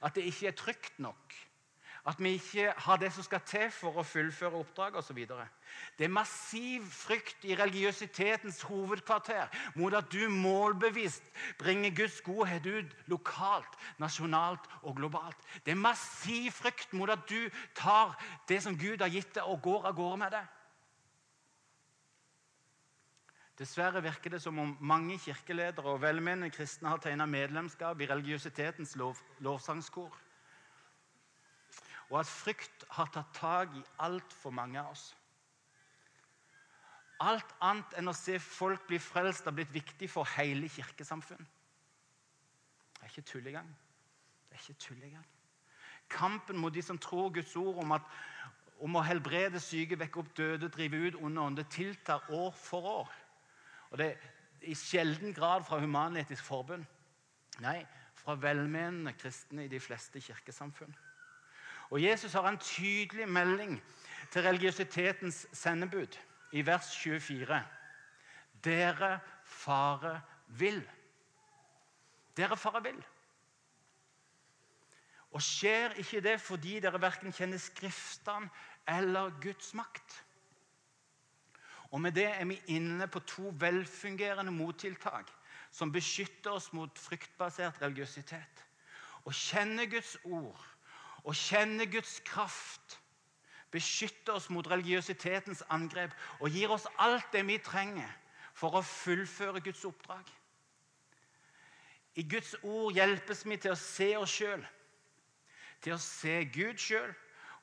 at 0.01 0.15
det 0.15 0.25
ikke 0.29 0.47
er 0.49 0.57
trygt 0.57 1.01
nok, 1.03 1.35
at 2.09 2.17
vi 2.23 2.29
ikke 2.39 2.73
har 2.77 2.97
det 2.97 3.11
som 3.13 3.23
skal 3.23 3.41
til 3.45 3.67
for 3.73 3.99
å 3.99 4.03
fullføre 4.07 4.57
oppdraget 4.63 4.97
osv. 4.97 5.19
Det 5.97 6.07
er 6.07 6.13
massiv 6.13 6.85
frykt 6.89 7.43
i 7.45 7.57
religiøsitetens 7.59 8.63
hovedkvarter 8.65 9.51
mot 9.77 9.93
at 9.93 10.07
du 10.09 10.23
målbevisst 10.33 11.25
bringer 11.59 11.93
Guds 11.93 12.21
godhet 12.25 12.65
ut 12.65 12.95
lokalt, 13.13 13.75
nasjonalt 14.01 14.65
og 14.81 14.95
globalt. 14.97 15.43
Det 15.65 15.75
er 15.75 15.83
massiv 15.83 16.49
frykt 16.57 16.95
mot 16.97 17.11
at 17.13 17.27
du 17.29 17.49
tar 17.77 18.15
det 18.49 18.63
som 18.65 18.77
Gud 18.77 19.03
har 19.05 19.13
gitt 19.13 19.35
deg, 19.35 19.45
og 19.45 19.61
går 19.61 19.91
av 19.91 19.99
gårde 19.99 20.21
med 20.23 20.33
det. 20.33 20.45
Dessverre 23.59 24.01
virker 24.01 24.33
det 24.33 24.39
som 24.41 24.57
om 24.57 24.71
mange 24.79 25.19
kirkeledere 25.19 25.93
og 25.93 26.01
velmenende 26.01 26.49
kristne 26.49 26.89
har 26.89 27.03
tegna 27.03 27.27
medlemskap 27.29 28.01
i 28.01 28.09
religiøsitetens 28.09 28.95
lov, 28.97 29.19
lovsangskor 29.43 30.15
og 32.09 32.19
at 32.21 32.29
frykt 32.29 32.85
har 32.95 33.09
tatt 33.13 33.33
tak 33.37 33.73
i 33.77 33.83
altfor 34.01 34.53
mange 34.55 34.81
av 34.81 34.93
oss. 34.93 35.09
Alt 37.19 37.51
annet 37.65 37.97
enn 37.99 38.09
å 38.09 38.15
se 38.15 38.37
folk 38.41 38.85
bli 38.87 38.97
frelst 39.03 39.45
har 39.45 39.55
blitt 39.55 39.73
viktig 39.73 40.07
for 40.09 40.27
hele 40.37 40.69
kirkesamfunn. 40.71 41.43
Det 42.95 43.03
er 43.03 43.11
ikke 43.11 43.27
tull 43.27 43.49
engang. 43.51 43.69
Det 44.47 44.57
er 44.57 44.63
ikke 44.63 44.85
tull 44.85 45.03
engang. 45.03 45.27
Kampen 46.09 46.57
mot 46.57 46.73
de 46.73 46.81
som 46.81 46.97
tror 46.97 47.29
Guds 47.35 47.53
ord 47.59 47.83
om, 47.83 47.91
at, 47.93 48.05
om 48.81 48.95
å 48.97 49.03
helbrede 49.05 49.61
syke, 49.61 49.99
vekke 49.99 50.23
opp 50.23 50.31
døde, 50.37 50.71
drive 50.73 51.03
ut 51.05 51.19
onde 51.19 51.43
ånder, 51.43 51.67
tiltar 51.69 52.25
år 52.33 52.55
for 52.55 52.87
år. 52.95 53.11
Og 53.91 54.01
det 54.01 54.09
er 54.13 54.71
i 54.71 54.75
sjelden 54.75 55.35
grad 55.35 55.67
fra 55.67 55.79
Human-Etisk 55.83 56.43
Forbund. 56.47 56.87
Nei, 57.63 57.83
fra 58.19 58.35
velmenende 58.39 59.13
kristne 59.19 59.67
i 59.67 59.71
de 59.71 59.79
fleste 59.83 60.21
kirkesamfunn. 60.23 60.95
Og 61.89 62.01
Jesus 62.03 62.33
har 62.33 62.49
en 62.49 62.57
tydelig 62.57 63.29
melding 63.29 63.83
til 64.31 64.41
religiøsitetens 64.41 65.47
sendebud 65.53 66.17
i 66.51 66.65
vers 66.65 66.97
24. 66.97 67.63
Dere 68.63 69.19
fare 69.45 70.21
vil. 70.47 70.83
Dere 72.37 72.57
fare 72.57 72.83
vil. 72.83 72.99
Og 75.31 75.41
skjer 75.41 75.93
ikke 76.01 76.21
det 76.25 76.39
fordi 76.41 76.79
dere 76.81 77.01
verken 77.01 77.33
kjenner 77.33 77.61
Skriftene 77.61 78.49
eller 78.89 79.33
Guds 79.41 79.73
makt? 79.73 80.23
Og 81.91 82.01
Med 82.01 82.11
det 82.11 82.25
er 82.25 82.45
vi 82.45 82.61
inne 82.67 83.07
på 83.07 83.19
to 83.19 83.53
velfungerende 83.57 84.51
mottiltak 84.51 85.29
som 85.71 85.91
beskytter 85.91 86.51
oss 86.51 86.73
mot 86.73 86.99
fryktbasert 86.99 87.81
religiøsitet. 87.81 88.65
Å 89.25 89.33
kjenne 89.33 89.85
Guds 89.89 90.17
ord 90.23 90.65
å 91.23 91.35
kjenne 91.35 91.87
Guds 91.91 92.19
kraft 92.27 92.99
beskytter 93.71 94.39
oss 94.39 94.49
mot 94.49 94.67
religiøsitetens 94.67 95.61
angrep 95.69 96.13
og 96.39 96.49
gir 96.53 96.71
oss 96.73 96.87
alt 96.97 97.27
det 97.33 97.45
vi 97.47 97.59
trenger 97.61 98.09
for 98.57 98.75
å 98.79 98.85
fullføre 98.85 99.61
Guds 99.63 99.85
oppdrag. 99.87 100.25
I 102.17 102.25
Guds 102.27 102.55
ord 102.63 102.97
hjelpes 102.97 103.45
vi 103.45 103.57
til 103.61 103.75
å 103.75 103.79
se 103.79 104.09
oss 104.19 104.33
sjøl, 104.33 104.63
til 105.79 105.95
å 105.95 106.01
se 106.03 106.41
Gud 106.51 106.81
sjøl 106.81 107.11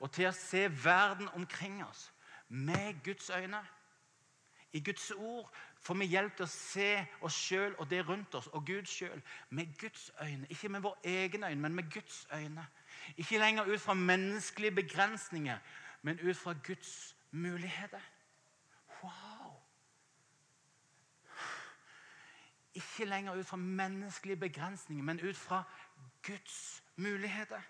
og 0.00 0.12
til 0.14 0.30
å 0.30 0.36
se 0.36 0.66
verden 0.70 1.28
omkring 1.34 1.82
oss 1.84 2.10
med 2.48 3.02
Guds 3.04 3.30
øyne. 3.34 3.60
I 4.72 4.80
Guds 4.80 5.10
ord 5.10 5.50
får 5.80 5.98
vi 6.00 6.08
hjelp 6.12 6.36
til 6.36 6.46
å 6.46 6.52
se 6.52 6.90
oss 7.24 7.36
sjøl 7.48 7.76
og 7.80 7.88
det 7.90 8.02
rundt 8.06 8.34
oss 8.38 8.48
og 8.52 8.66
Gud 8.68 8.88
sjøl 8.90 9.20
med 9.50 9.72
Guds 9.80 10.10
øyne. 10.22 10.48
Ikke 10.52 10.68
med 10.68 10.84
våre 10.84 11.00
egne 11.04 11.50
øyne, 11.50 11.60
men 11.60 11.74
med 11.74 11.90
Guds 11.92 12.26
øyne. 12.32 12.66
Ikke 13.16 13.38
lenger 13.38 13.64
ut 13.64 13.80
fra 13.80 13.94
menneskelige 13.94 14.74
begrensninger, 14.74 15.58
men 16.02 16.20
ut 16.20 16.36
fra 16.36 16.54
Guds 16.66 17.16
muligheter. 17.30 18.00
Wow! 19.02 19.62
Ikke 22.74 23.04
lenger 23.04 23.34
ut 23.34 23.46
fra 23.46 23.56
menneskelige 23.56 24.36
begrensninger, 24.36 25.04
men 25.04 25.20
ut 25.20 25.36
fra 25.36 25.62
Guds 26.26 26.82
muligheter. 26.96 27.60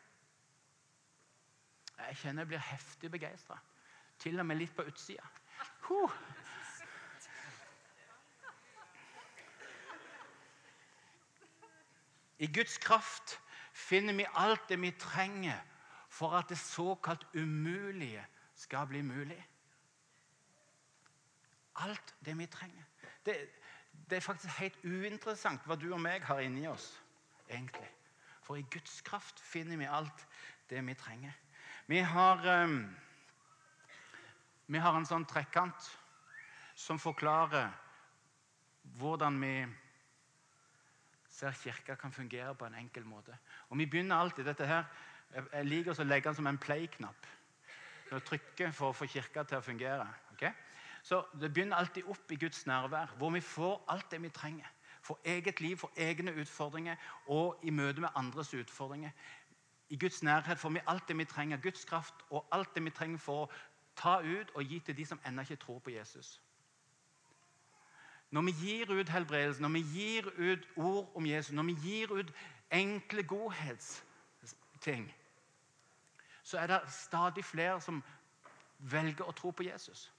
Jeg 1.99 2.17
kjenner 2.17 2.43
jeg 2.43 2.49
blir 2.49 2.59
heftig 2.59 3.11
begeistra. 3.11 3.59
Til 4.19 4.41
og 4.41 4.47
med 4.47 4.57
litt 4.57 4.75
på 4.77 4.83
utsida. 4.83 5.25
Huh. 5.89 6.13
I 12.39 12.47
Guds 12.53 12.79
kraft 12.79 13.41
finner 13.77 14.17
vi 14.17 14.27
alt 14.35 14.69
det 14.69 14.79
vi 14.81 14.91
trenger 14.91 15.59
for 16.09 16.33
at 16.39 16.49
det 16.49 16.59
såkalt 16.59 17.27
umulige 17.35 18.25
skal 18.55 18.87
bli 18.87 19.03
mulig. 19.03 19.49
Alt 21.77 22.15
det 22.25 22.39
vi 22.39 22.47
trenger. 22.47 22.85
Det, 23.27 23.37
det 24.11 24.17
er 24.17 24.21
faktisk 24.25 24.59
helt 24.59 24.79
uinteressant 24.85 25.67
hva 25.67 25.77
du 25.77 25.91
og 25.93 26.01
meg 26.01 26.25
har 26.25 26.41
inni 26.41 26.65
oss, 26.71 26.89
egentlig. 27.51 27.89
For 28.43 28.57
i 28.57 28.65
Guds 28.71 29.01
kraft 29.05 29.41
finner 29.41 29.77
vi 29.77 29.89
alt 29.91 30.27
det 30.71 30.81
vi 30.87 30.95
trenger. 30.95 31.35
Vi 31.87 31.99
har, 31.99 32.65
um, 32.65 32.97
vi 34.67 34.79
har 34.79 34.97
en 34.97 35.07
sånn 35.07 35.27
trekant 35.29 35.91
som 36.75 36.99
forklarer 36.99 37.69
hvordan 38.97 39.37
vi 39.43 39.55
ser 41.37 41.53
Kirka 41.53 41.95
kan 41.95 42.13
fungere 42.13 42.55
på 42.55 42.67
en 42.67 42.75
enkel 42.75 43.05
måte. 43.05 43.37
Og 43.69 43.79
Vi 43.79 43.87
begynner 43.87 44.17
alltid 44.17 44.45
dette 44.45 44.67
her, 44.67 44.85
Jeg 45.53 45.65
liker 45.67 46.01
å 46.01 46.05
legge 46.05 46.29
den 46.29 46.35
som 46.35 46.47
en 46.47 46.59
play-knapp. 46.59 47.27
Trykke 48.11 48.73
for 48.73 48.89
å 48.89 48.95
få 48.95 49.07
Kirka 49.07 49.43
til 49.43 49.59
å 49.59 49.61
fungere. 49.61 50.07
Okay? 50.33 50.51
Så 51.03 51.25
Det 51.41 51.53
begynner 51.53 51.77
alltid 51.77 52.05
opp 52.07 52.33
i 52.33 52.37
Guds 52.37 52.67
nærvær, 52.67 53.07
hvor 53.19 53.31
vi 53.31 53.41
får 53.41 53.85
alt 53.89 54.11
det 54.11 54.23
vi 54.23 54.29
trenger. 54.29 54.67
For 55.03 55.19
eget 55.25 55.61
liv, 55.61 55.77
for 55.77 55.91
egne 55.97 56.33
utfordringer 56.33 56.97
og 57.27 57.61
i 57.63 57.71
møte 57.71 58.01
med 58.01 58.09
andres 58.15 58.55
utfordringer. 58.55 59.11
I 59.89 59.97
Guds 59.97 60.23
nærhet 60.23 60.59
får 60.59 60.71
vi 60.71 60.81
alt 60.87 61.09
det 61.09 61.19
vi 61.19 61.25
trenger, 61.25 61.57
Guds 61.57 61.85
kraft 61.85 62.15
og 62.31 62.47
alt 62.53 62.75
det 62.75 62.85
vi 62.85 62.91
trenger 62.91 63.19
for 63.19 63.45
å 63.45 63.51
ta 63.97 64.19
ut 64.19 64.51
og 64.55 64.63
gi 64.65 64.81
til 64.81 64.97
de 64.97 65.07
som 65.07 65.21
ennå 65.27 65.43
ikke 65.43 65.57
tror 65.57 65.79
på 65.79 65.91
Jesus. 65.91 66.41
Når 68.37 68.43
vi 68.43 68.53
gir 68.53 68.91
ut 68.93 69.09
helbredelse, 69.09 69.63
når 69.63 69.69
vi 69.69 69.81
gir 69.81 70.27
ut 70.39 70.69
ord 70.77 71.13
om 71.17 71.27
Jesus, 71.27 71.53
når 71.53 71.63
vi 71.63 71.75
gir 71.83 72.11
ut 72.13 72.33
enkle 72.71 73.23
godhetsting, 73.23 75.15
så 76.43 76.59
er 76.59 76.67
det 76.67 76.81
stadig 76.93 77.45
flere 77.45 77.81
som 77.81 78.03
velger 78.79 79.25
å 79.25 79.33
tro 79.33 79.55
på 79.57 79.65
Jesus. 79.65 80.13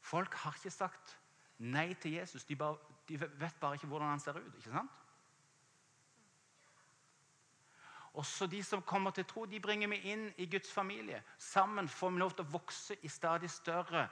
Folk 0.00 0.34
har 0.34 0.58
ikke 0.58 0.74
sagt 0.74 1.16
nei 1.58 1.94
til 1.94 2.18
Jesus. 2.18 2.44
De, 2.44 2.56
bare, 2.56 2.76
de 3.08 3.16
vet 3.20 3.56
bare 3.60 3.80
ikke 3.80 3.88
hvordan 3.88 4.12
han 4.12 4.20
ser 4.20 4.36
ut. 4.36 4.56
ikke 4.58 4.74
sant? 4.74 4.98
Også 8.20 8.46
de 8.46 8.60
som 8.62 8.82
kommer 8.82 9.10
til 9.16 9.24
tro, 9.24 9.46
de 9.46 9.60
bringer 9.60 9.88
vi 9.88 10.02
inn 10.12 10.28
i 10.36 10.46
Guds 10.50 10.72
familie. 10.72 11.22
Sammen 11.38 11.88
får 11.88 12.10
vi 12.10 12.20
lov 12.20 12.36
til 12.36 12.44
å 12.44 12.52
vokse 12.52 12.98
i 13.00 13.08
stadig 13.08 13.48
større 13.50 14.10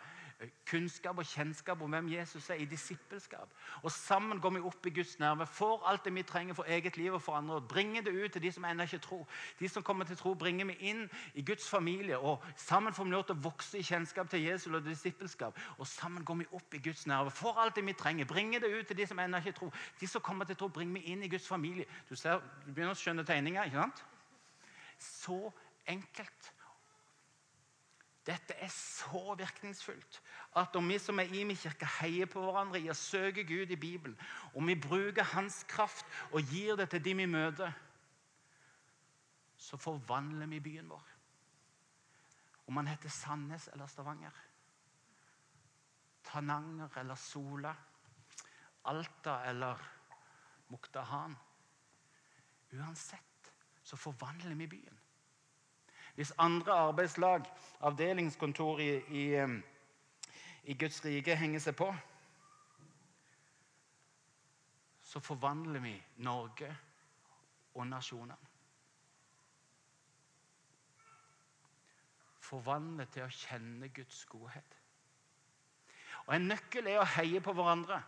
kunnskap 0.67 1.19
og 1.19 1.27
kjennskap 1.27 1.81
om 1.83 1.91
hvem 1.91 2.09
Jesus 2.13 2.51
er, 2.51 2.55
i 2.55 2.65
disippelskap. 2.65 3.51
Og 3.83 3.91
Sammen 3.93 4.41
går 4.41 4.51
vi 4.51 4.61
opp 4.61 4.87
i 4.87 4.93
Guds 4.95 5.19
nerve, 5.19 5.47
får 5.47 5.83
alt 5.91 6.05
det 6.05 6.15
vi 6.15 6.23
trenger 6.23 6.55
for 6.55 6.65
eget 6.69 6.97
liv 6.97 7.15
og 7.15 7.23
for 7.23 7.35
andre. 7.35 7.55
og 7.55 7.69
Bringer 7.69 8.03
det 8.03 8.15
ut 8.15 8.33
til 8.33 8.43
de 8.43 8.53
som 8.53 8.65
ennå 8.65 8.83
ikke 8.83 8.99
tror. 8.99 9.27
De 9.59 9.69
som 9.69 9.83
kommer 9.83 10.05
til 10.05 10.17
tro, 10.17 10.35
bringer 10.35 10.67
vi 10.67 10.77
inn 10.91 11.09
i 11.35 11.43
Guds 11.43 11.69
familie. 11.69 12.19
og 12.19 12.45
Sammen 12.57 12.95
får 12.95 13.05
vi 13.05 13.11
lov 13.11 13.25
til 13.25 13.35
å 13.35 13.43
vokse 13.43 13.79
i 13.79 13.83
kjennskap 13.83 14.31
til 14.31 14.45
Jesus 14.45 14.75
og 14.75 14.85
disippelskap. 14.85 15.59
Og 15.79 15.87
sammen 15.87 16.25
går 16.25 16.35
vi 16.35 16.47
opp 16.53 16.75
i 16.75 16.83
Guds 16.85 17.07
nerve, 17.07 17.31
får 17.31 17.59
alt 17.59 17.77
det 17.77 17.87
vi 17.87 17.93
trenger. 17.93 18.25
Bringer 18.25 18.61
det 18.61 18.71
ut 18.79 18.87
til 18.87 18.97
de 18.97 19.07
som 19.07 19.19
ennå 19.19 19.39
ikke 19.39 19.53
tror. 19.53 19.75
De 20.01 20.07
som 20.07 20.21
kommer 20.21 20.45
til 20.45 20.57
tro, 20.57 20.69
bringer 20.69 21.01
vi 21.01 21.13
inn 21.13 21.23
i 21.23 21.29
Guds 21.29 21.49
familie. 21.49 21.87
Du, 22.09 22.15
ser, 22.17 22.39
du 22.67 22.73
begynner 22.73 22.95
å 22.95 22.99
skjønne 22.99 23.27
tegninga, 23.27 23.65
ikke 23.65 23.83
sant? 23.83 24.05
Så 24.99 25.53
enkelt. 25.87 26.53
Dette 28.29 28.55
er 28.61 28.69
så 28.69 29.35
virkningsfullt 29.39 30.19
at 30.61 30.77
om 30.77 30.89
vi 30.91 30.99
som 31.01 31.21
er 31.21 31.31
i 31.33 31.45
min 31.49 31.57
kirke 31.57 31.89
heier 31.99 32.29
på 32.29 32.43
hverandre 32.45 32.81
i 32.81 32.91
å 32.93 32.97
søke 32.97 33.47
Gud 33.49 33.73
i 33.73 33.81
Bibelen, 33.81 34.19
om 34.53 34.69
vi 34.69 34.77
bruker 34.77 35.25
Hans 35.33 35.63
kraft 35.69 36.05
og 36.29 36.45
gir 36.53 36.77
det 36.77 36.91
til 36.93 37.05
de 37.05 37.15
vi 37.23 37.29
møter, 37.31 37.73
så 39.57 39.81
forvandler 39.81 40.47
vi 40.53 40.61
byen 40.61 40.93
vår. 40.93 41.09
Om 42.69 42.77
man 42.77 42.91
heter 42.91 43.09
Sandnes 43.09 43.71
eller 43.73 43.89
Stavanger, 43.89 44.45
Tananger 46.29 47.01
eller 47.01 47.17
Sola, 47.17 47.73
Alta 48.93 49.41
eller 49.49 49.81
Muktahan 50.69 51.37
Uansett 52.77 53.53
så 53.83 53.97
forvandler 53.97 54.55
vi 54.55 54.67
byen. 54.67 54.98
Hvis 56.19 56.33
andre 56.39 56.73
arbeidslag, 56.73 57.45
avdelingskontor 57.81 58.79
i, 58.79 58.89
i, 58.99 59.25
i 60.65 60.75
Guds 60.75 61.05
rike, 61.05 61.37
henger 61.37 61.63
seg 61.63 61.77
på, 61.79 61.87
så 65.07 65.23
forvandler 65.23 65.85
vi 65.85 65.93
Norge 66.27 66.73
og 67.79 67.87
nasjonene. 67.87 68.51
Forvandle 72.49 73.07
til 73.15 73.23
å 73.29 73.31
kjenne 73.39 73.93
Guds 73.95 74.25
godhet. 74.27 74.75
Og 76.27 76.35
En 76.35 76.51
nøkkel 76.51 76.91
er 76.91 76.99
å 76.99 77.07
heie 77.15 77.39
på 77.47 77.55
hverandre. 77.55 78.03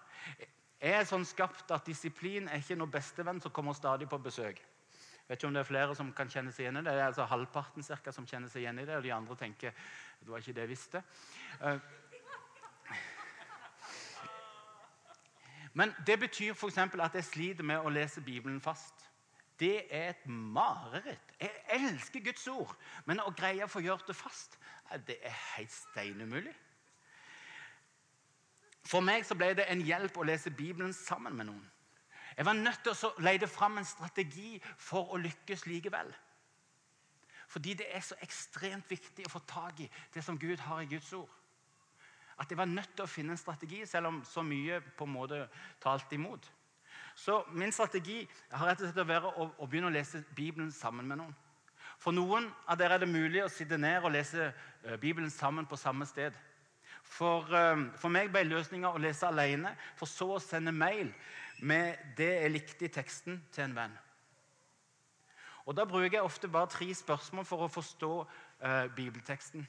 Jeg 0.83 0.99
er 0.99 1.07
sånn 1.07 1.31
skapt 1.31 1.71
at 1.71 1.87
Disiplin 1.87 2.51
er 2.51 2.59
ikke 2.59 2.83
noe 2.83 2.91
bestevenn 2.91 3.39
som 3.39 3.55
kommer 3.55 3.79
stadig 3.79 4.11
på 4.11 4.19
besøk. 4.19 4.59
Vet 5.31 5.39
ikke 5.39 5.47
om 5.47 5.55
det 5.55 5.61
er 5.63 5.69
flere 5.69 5.95
som 5.95 6.09
kan 6.11 6.31
kjenne 6.33 6.51
seg 6.51 6.65
igjen 6.65 6.81
i 6.81 6.83
det. 6.83 6.91
Det 6.91 7.01
er 7.05 7.07
altså 7.07 7.23
halvparten 7.31 7.85
cirka, 7.87 8.11
som 8.11 8.27
kjenner 8.27 8.51
seg 8.51 8.65
igjen 8.65 8.83
i 8.83 8.87
det, 8.89 8.97
og 8.99 9.05
de 9.05 9.13
andre 9.15 9.37
tenker 9.39 9.71
det 10.19 10.27
var 10.27 10.43
ikke 10.43 10.57
det 10.57 10.65
jeg 10.67 10.73
visste. 10.73 11.03
Eh, 11.63 11.79
Men 15.73 15.95
det 16.07 16.19
betyr 16.19 16.53
f.eks. 16.53 16.79
at 16.79 17.15
jeg 17.15 17.25
sliter 17.25 17.63
med 17.63 17.79
å 17.79 17.93
lese 17.95 18.21
Bibelen 18.21 18.59
fast. 18.61 19.07
Det 19.61 19.85
er 19.87 20.09
et 20.11 20.27
mareritt. 20.27 21.35
Jeg 21.39 21.51
elsker 21.77 22.25
Guds 22.27 22.49
ord, 22.49 22.75
men 23.07 23.23
å 23.23 23.31
greie 23.31 23.65
å 23.65 23.71
få 23.71 23.85
gjort 23.85 24.09
det 24.09 24.17
fast, 24.17 24.59
det 25.07 25.21
er 25.23 25.37
helt 25.55 25.71
steinumulig. 25.71 26.55
For 28.83 29.05
meg 29.05 29.23
så 29.29 29.37
ble 29.39 29.53
det 29.55 29.69
en 29.71 29.85
hjelp 29.87 30.17
å 30.19 30.27
lese 30.27 30.51
Bibelen 30.51 30.93
sammen 30.97 31.37
med 31.37 31.53
noen. 31.53 31.69
Jeg 32.41 32.47
var 32.47 32.57
nødt 32.57 32.79
til 32.81 32.95
å 33.05 33.09
lete 33.21 33.45
fram 33.53 33.75
en 33.77 33.85
strategi 33.85 34.55
for 34.81 35.11
å 35.13 35.19
lykkes 35.21 35.67
likevel. 35.69 36.09
Fordi 37.53 37.75
det 37.77 37.89
er 37.93 38.01
så 38.01 38.17
ekstremt 38.25 38.87
viktig 38.89 39.27
å 39.29 39.33
få 39.35 39.43
tak 39.45 39.83
i 39.85 39.89
det 40.15 40.23
som 40.25 40.39
Gud 40.41 40.63
har 40.65 40.81
i 40.81 40.89
Guds 40.89 41.11
ord. 41.19 41.29
At 42.41 42.49
jeg 42.49 42.57
var 42.57 42.71
nødt 42.71 42.95
til 42.95 43.05
å 43.05 43.11
finne 43.13 43.35
en 43.37 43.41
strategi, 43.43 43.83
selv 43.85 44.09
om 44.09 44.23
så 44.25 44.41
mye 44.41 44.79
på 44.97 45.05
en 45.05 45.13
måte 45.13 45.43
talte 45.83 46.17
imot. 46.17 46.49
Så 47.13 47.43
min 47.53 47.77
strategi 47.77 48.23
har 48.55 48.71
rett 48.71 48.81
og 48.81 48.89
slett 48.89 49.03
å 49.05 49.09
være 49.11 49.33
å, 49.35 49.49
å 49.61 49.69
begynne 49.69 49.91
å 49.91 49.97
lese 49.99 50.23
Bibelen 50.33 50.71
sammen 50.73 51.13
med 51.13 51.21
noen. 51.21 51.37
For 52.01 52.17
noen 52.17 52.47
av 52.65 52.81
dere 52.81 52.97
er 52.97 53.05
det 53.05 53.11
mulig 53.11 53.43
å 53.45 53.51
sitte 53.53 53.77
ned 53.77 54.01
og 54.01 54.15
lese 54.15 54.49
uh, 54.49 54.97
Bibelen 54.97 55.29
sammen 55.29 55.69
på 55.69 55.77
samme 55.77 56.09
sted. 56.09 56.33
For, 57.05 57.45
uh, 57.53 57.85
for 58.01 58.09
meg 58.09 58.33
ble 58.33 58.47
løsninga 58.49 58.95
å 58.95 59.05
lese 59.05 59.29
alene, 59.29 59.75
for 60.01 60.09
så 60.09 60.31
å 60.39 60.41
sende 60.41 60.73
mail 60.73 61.13
med 61.63 62.15
det 62.17 62.31
jeg 62.43 62.51
likte 62.51 62.87
i 62.87 62.93
teksten, 62.93 63.43
til 63.53 63.65
en 63.65 63.77
venn. 63.77 63.99
Og 65.67 65.77
Da 65.77 65.85
bruker 65.85 66.17
jeg 66.19 66.23
ofte 66.23 66.49
bare 66.49 66.67
tre 66.67 66.89
spørsmål 66.95 67.45
for 67.45 67.63
å 67.63 67.69
forstå 67.71 68.15
uh, 68.21 68.87
bibelteksten. 68.97 69.67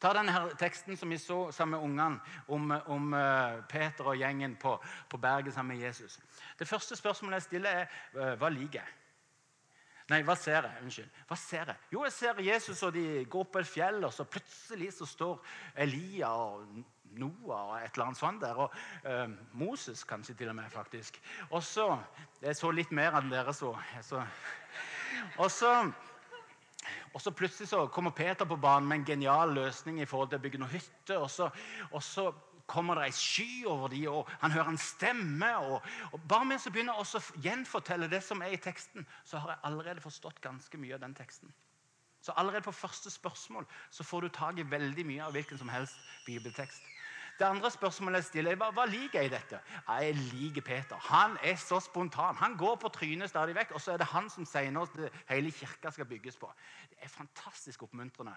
Ta 0.00 0.14
denne 0.16 0.32
her 0.32 0.54
teksten 0.56 0.96
som 0.96 1.10
vi 1.12 1.18
så 1.20 1.50
sammen 1.52 1.76
med 1.76 1.84
ungene, 1.84 2.20
om, 2.48 2.70
om 2.86 3.12
uh, 3.12 3.60
Peter 3.68 4.06
og 4.06 4.16
gjengen 4.16 4.56
på, 4.56 4.78
på, 5.10 5.20
berget 5.20 5.54
sammen 5.54 5.76
med 5.76 5.84
Jesus. 5.84 6.16
Det 6.58 6.68
første 6.68 6.96
spørsmålet 6.96 7.40
jeg 7.40 7.48
stiller, 7.50 7.82
er 7.82 7.90
uh, 8.14 8.38
hva 8.40 8.48
liker 8.48 8.80
jeg? 8.80 8.96
Nei, 10.10 10.22
hva 10.26 10.34
ser 10.34 10.64
jeg? 10.64 10.82
Unnskyld. 10.82 11.10
Hva 11.28 11.36
ser 11.38 11.68
jeg? 11.70 11.76
Jo, 11.92 12.00
jeg 12.06 12.12
ser 12.16 12.40
Jesus, 12.42 12.82
og 12.82 12.94
de 12.96 13.04
går 13.30 13.44
på 13.52 13.60
et 13.60 13.68
fjell, 13.68 14.00
og 14.04 14.14
så 14.14 14.24
plutselig 14.24 14.88
så 14.96 15.06
står 15.06 15.52
Elia 15.84 16.32
og 16.32 16.80
Noah 17.18 17.70
og 17.70 17.74
et 17.78 17.94
eller 17.94 18.10
annet 18.10 18.20
sånt 18.20 18.42
der. 18.42 18.60
Og 18.64 18.74
eh, 19.04 19.26
Moses 19.52 20.04
kanskje 20.04 20.34
til 20.38 20.52
og 20.52 20.56
med, 20.56 20.70
faktisk. 20.70 21.20
Og 21.50 21.62
så 21.62 21.98
Jeg 22.40 22.56
så 22.56 22.70
litt 22.70 22.92
mer 22.92 23.16
enn 23.18 23.30
dere 23.32 23.52
så. 23.54 23.74
så 24.02 24.22
og 25.36 25.50
så 25.50 25.92
og 27.12 27.20
så 27.20 27.30
Plutselig 27.30 27.68
så 27.68 27.86
kommer 27.86 28.10
Peter 28.10 28.44
på 28.44 28.56
banen 28.56 28.88
med 28.88 28.98
en 28.98 29.04
genial 29.04 29.52
løsning 29.54 30.00
i 30.00 30.06
forhold 30.06 30.30
til 30.30 30.38
å 30.38 30.42
bygge 30.42 30.60
noen 30.62 30.72
hytte. 30.72 31.18
Og 31.18 31.30
så, 31.30 31.50
og 31.90 32.02
så 32.02 32.30
kommer 32.70 32.94
det 32.94 33.08
ei 33.08 33.14
sky 33.16 33.64
over 33.66 33.90
dem, 33.90 34.06
og 34.12 34.28
han 34.40 34.54
hører 34.54 34.70
en 34.72 34.78
stemme. 34.78 35.50
Og, 35.58 35.82
og 36.12 36.28
bare 36.28 36.46
mens 36.46 36.66
jeg 36.66 36.74
begynner 36.76 37.00
å 37.00 37.22
gjenfortelle 37.42 38.08
det 38.10 38.22
som 38.24 38.42
er 38.46 38.54
i 38.54 38.62
teksten, 38.62 39.06
så 39.24 39.42
har 39.42 39.56
jeg 39.56 39.64
allerede 39.70 40.04
forstått 40.04 40.40
ganske 40.44 40.80
mye 40.80 40.94
av 40.94 41.02
den 41.02 41.16
teksten. 41.18 41.52
Så 42.20 42.32
allerede 42.36 42.66
på 42.68 42.72
første 42.76 43.10
spørsmål 43.10 43.66
så 43.90 44.04
får 44.04 44.20
du 44.20 44.28
tak 44.28 44.58
i 44.58 44.70
veldig 44.70 45.06
mye 45.08 45.24
av 45.24 45.32
hvilken 45.32 45.58
som 45.58 45.70
helst 45.72 45.96
bibeltekst. 46.26 46.84
Det 47.40 47.46
andre 47.46 47.70
spørsmålet 47.72 48.20
jeg 48.20 48.24
stiller, 48.24 48.52
er 48.52 48.58
hva, 48.60 48.66
hva 48.76 48.84
liker 48.84 49.22
jeg 49.22 49.30
i 49.30 49.32
dette? 49.32 49.58
Jeg 49.88 50.16
liker 50.18 50.60
Peter. 50.60 50.98
Han 51.08 51.38
er 51.40 51.54
så 51.56 51.78
spontan. 51.80 52.36
Han 52.36 52.52
går 52.60 52.74
på 52.82 52.88
trynet 52.92 53.30
stadig 53.32 53.54
vekk, 53.56 53.70
og 53.72 53.80
så 53.80 53.94
er 53.94 54.02
det 54.02 54.08
han 54.10 54.26
som 54.28 54.44
sier 54.44 54.74
det 54.98 55.08
hele 55.30 55.48
kirka 55.56 55.88
skal 55.90 56.04
bygges 56.04 56.36
på. 56.36 56.50
Det 56.90 56.98
er 57.00 57.08
fantastisk 57.08 57.86
oppmuntrende. 57.86 58.34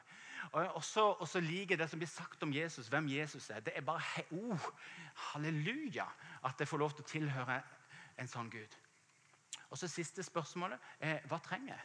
Og 0.56 0.84
så 1.28 1.42
liker 1.44 1.76
jeg 1.76 1.82
det 1.82 1.89
som 1.92 2.00
blir 2.00 2.08
sagt 2.08 2.46
om 2.48 2.54
Jesus, 2.56 2.88
hvem 2.88 3.10
Jesus 3.12 3.50
er. 3.50 3.60
Det 3.60 3.74
er 3.76 3.84
bare 3.84 4.00
he, 4.13 4.24
oh, 4.32 4.68
halleluja 5.34 6.06
at 6.48 6.63
jeg 6.63 6.68
får 6.72 6.80
lov 6.80 6.96
til 6.96 7.04
å 7.04 7.10
tilhøre 7.10 7.58
en 8.24 8.32
sånn 8.32 8.52
Gud. 8.54 8.78
Og 9.68 9.82
så 9.82 9.89
Siste 9.92 10.24
spørsmålet 10.24 10.80
er 11.04 11.20
hva 11.28 11.42
trenger 11.44 11.74
jeg? 11.74 11.84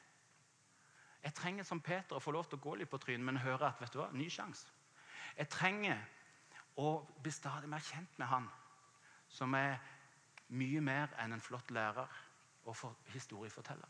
Jeg 1.25 1.35
trenger 1.35 1.67
som 1.67 1.83
Peter 1.83 2.15
å 2.15 2.23
få 2.23 2.31
lov 2.31 2.47
til 2.47 2.61
å 2.61 2.63
gå 2.63 2.77
litt 2.79 2.93
på 2.95 3.03
trynet, 3.03 3.27
men 3.27 3.43
høre 3.43 3.73
at 3.73 3.83
vet 3.83 3.91
du 3.91 3.99
hva, 3.99 4.07
ny 4.15 4.29
sjanse. 4.31 4.71
Jeg 5.35 5.51
trenger 5.51 5.99
og 6.79 7.09
blir 7.23 7.35
stadig 7.35 7.69
mer 7.69 7.83
kjent 7.83 8.19
med 8.19 8.31
han, 8.31 8.49
som 9.29 9.55
er 9.59 9.79
mye 10.55 10.81
mer 10.81 11.13
enn 11.21 11.35
en 11.35 11.43
flott 11.43 11.71
lærer 11.75 12.19
og 12.69 12.77
for 12.77 12.97
historieforteller. 13.13 13.89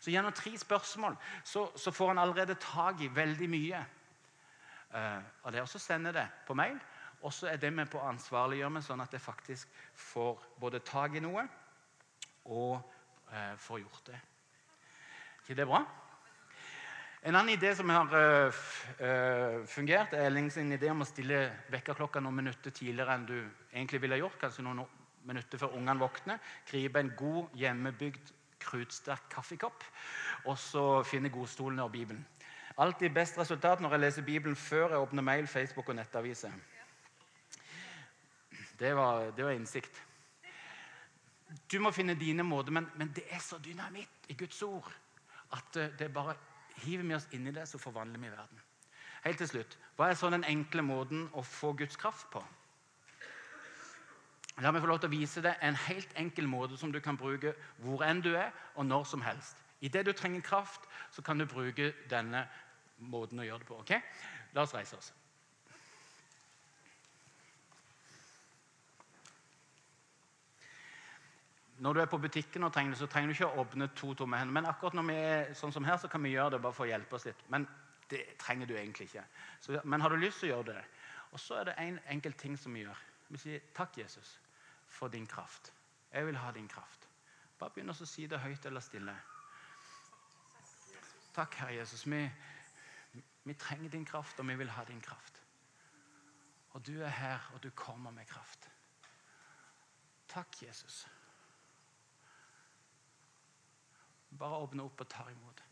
Så 0.00 0.10
Gjennom 0.10 0.32
tre 0.32 0.52
spørsmål 0.58 1.16
så, 1.44 1.70
så 1.76 1.90
får 1.90 2.08
han 2.12 2.18
allerede 2.18 2.58
tak 2.60 3.00
i 3.00 3.08
veldig 3.14 3.48
mye. 3.50 3.84
Uh, 4.94 5.22
og 5.42 5.52
det, 5.52 5.60
også 5.60 5.78
sender 5.78 6.12
det 6.12 6.26
på 6.46 6.54
mail, 6.54 6.78
og 7.22 7.32
så 7.32 7.48
er 7.50 7.56
det 7.56 7.72
med 7.72 7.88
på 7.90 7.98
å 7.98 8.08
ansvarliggjøre 8.12 8.70
meg, 8.76 8.84
sånn 8.86 9.02
at 9.02 9.12
jeg 9.12 9.24
faktisk 9.24 9.72
får 9.98 10.44
både 10.60 10.80
tak 10.86 11.16
i 11.16 11.22
noe 11.24 11.46
og 12.44 12.76
uh, 13.32 13.54
får 13.58 13.82
gjort 13.82 14.10
det. 14.12 14.20
ikke 15.42 15.56
det 15.62 15.66
bra? 15.66 15.82
En 17.26 17.34
annen 17.34 17.56
idé 17.56 17.72
som 17.74 17.88
har 17.90 18.12
uh, 18.14 19.64
fungert, 19.66 20.12
er 20.14 20.28
Elling 20.28 20.46
idé 20.76 20.92
om 20.92 21.02
å 21.02 21.08
stille 21.08 21.40
vekkerklokka 21.74 22.20
noen 22.22 22.36
minutter 22.38 22.70
tidligere 22.70 23.16
enn 23.18 23.26
du 23.26 23.34
egentlig 23.72 23.98
ville 24.04 24.20
gjort. 24.20 24.36
Kanskje 24.44 24.62
noen 24.62 24.84
minutter 25.26 25.58
før 25.58 25.74
ungene 25.74 25.98
våkner. 25.98 26.38
Gripe 26.70 27.02
en 27.02 27.10
god, 27.18 27.50
hjemmebygd, 27.58 28.30
krutsterk 28.62 29.26
kaffekopp. 29.34 29.82
Og 30.46 30.54
så 30.54 30.86
finne 31.02 31.34
godstolen 31.34 31.82
og 31.82 31.90
Bibelen. 31.98 32.22
Alltid 32.78 33.10
best 33.18 33.42
resultat 33.42 33.82
når 33.82 33.96
jeg 33.96 34.04
leser 34.06 34.30
Bibelen 34.30 34.54
før 34.54 34.94
jeg 34.94 35.02
åpner 35.02 35.26
mail, 35.26 35.50
Facebook 35.50 35.90
og 35.90 35.98
nettaviser. 35.98 36.54
Det 38.78 38.94
var, 38.94 39.32
det 39.34 39.50
var 39.50 39.56
innsikt. 39.58 40.04
Du 41.66 41.80
må 41.82 41.90
finne 41.90 42.14
dine 42.14 42.46
måter, 42.46 42.70
men, 42.70 42.86
men 42.94 43.10
det 43.16 43.26
er 43.34 43.42
så 43.42 43.58
dynamitt 43.58 44.30
i 44.30 44.38
Guds 44.38 44.62
ord 44.62 44.92
at 45.56 45.74
det 45.74 46.06
er 46.06 46.14
bare 46.14 46.38
hiver 46.84 47.06
vi 47.06 47.14
oss 47.14 47.28
inn 47.32 47.46
i 47.46 47.54
det, 47.54 47.66
så 47.68 47.78
forvandler 47.78 48.20
vi 48.20 48.30
verden. 48.30 48.62
Helt 49.24 49.38
til 49.38 49.48
slutt, 49.48 49.78
Hva 49.96 50.10
er 50.10 50.14
så 50.14 50.30
den 50.30 50.44
enkle 50.44 50.82
måten 50.82 51.28
å 51.32 51.42
få 51.42 51.72
Guds 51.72 51.96
kraft 51.96 52.28
på? 52.30 52.42
La 54.60 54.70
meg 54.72 54.80
få 54.80 54.88
lov 54.88 55.00
til 55.00 55.10
å 55.10 55.16
vise 55.16 55.42
deg 55.44 55.56
en 55.60 55.76
helt 55.86 56.12
enkel 56.16 56.46
måte 56.48 56.76
som 56.80 56.92
du 56.92 57.00
kan 57.00 57.16
bruke 57.16 57.54
hvor 57.84 58.04
enn 58.04 58.22
du 58.24 58.34
er, 58.36 58.52
og 58.76 58.86
når 58.86 59.04
som 59.04 59.24
helst. 59.24 59.56
Idet 59.80 60.06
du 60.06 60.12
trenger 60.12 60.40
kraft, 60.40 60.86
så 61.12 61.22
kan 61.22 61.38
du 61.38 61.44
bruke 61.48 61.92
denne 62.08 62.46
måten 62.98 63.40
å 63.40 63.44
gjøre 63.44 63.64
det 63.64 63.68
på. 63.68 63.80
ok? 63.80 63.92
La 64.54 64.62
oss 64.62 64.74
reise 64.74 64.96
oss. 64.96 65.12
Når 71.78 71.92
du 71.92 72.00
er 72.00 72.08
på 72.08 72.18
butikken 72.18 72.64
og 72.64 72.72
trenger 72.72 72.94
det, 72.94 72.98
så 72.98 73.06
trenger 73.06 73.28
du 73.28 73.34
ikke 73.36 73.48
å 73.50 73.64
åpne 73.64 73.88
to 73.94 74.14
tomme 74.16 74.38
hender. 74.40 74.54
Men 74.56 74.68
akkurat 74.70 74.94
når 74.96 75.08
vi 75.10 75.16
er 75.20 75.50
sånn 75.58 75.74
som 75.74 75.84
her, 75.84 75.98
så 76.00 76.08
kan 76.08 76.22
vi 76.24 76.32
gjøre 76.32 76.56
det 76.56 76.62
bare 76.64 76.76
for 76.76 76.86
å 76.86 76.88
hjelpe 76.88 77.18
oss 77.18 77.26
litt. 77.28 77.42
Men 77.52 77.66
det 78.10 78.22
trenger 78.40 78.70
du 78.70 78.76
egentlig 78.76 79.10
ikke. 79.10 79.24
Så, 79.60 79.76
men 79.84 80.00
har 80.00 80.12
du 80.12 80.16
lyst 80.16 80.40
til 80.40 80.48
å 80.48 80.54
gjøre 80.54 80.70
det? 80.72 80.84
Og 81.34 81.40
så 81.42 81.58
er 81.60 81.68
det 81.68 81.76
en 81.82 81.98
enkel 82.14 82.36
ting 82.38 82.56
som 82.56 82.74
vi 82.74 82.86
gjør. 82.86 83.02
Vi 83.28 83.40
sier 83.42 83.64
takk, 83.76 83.98
Jesus, 83.98 84.38
for 84.88 85.12
din 85.12 85.26
kraft. 85.26 85.72
Jeg 86.12 86.26
vil 86.26 86.38
ha 86.40 86.52
din 86.54 86.68
kraft. 86.68 87.08
Bare 87.58 87.74
begynn 87.74 87.92
å 87.92 87.96
si 87.98 88.26
det 88.30 88.40
høyt 88.40 88.68
eller 88.68 88.84
stille. 88.84 89.16
Takk, 91.36 91.58
Herre 91.60 91.80
Jesus. 91.80 92.06
Vi, 92.06 92.22
Vi 93.46 93.54
trenger 93.54 93.90
din 93.90 94.04
kraft, 94.04 94.40
og 94.40 94.48
vi 94.48 94.56
vil 94.58 94.70
ha 94.70 94.84
din 94.84 95.00
kraft. 95.00 95.42
Og 96.70 96.86
du 96.86 97.02
er 97.02 97.08
her, 97.08 97.50
og 97.54 97.62
du 97.62 97.70
kommer 97.70 98.10
med 98.10 98.26
kraft. 98.26 98.70
Takk, 100.28 100.62
Jesus. 100.62 101.06
Bare 104.38 104.62
åpne 104.64 104.84
opp 104.84 105.00
og 105.00 105.08
ta 105.08 105.26
imot. 105.30 105.62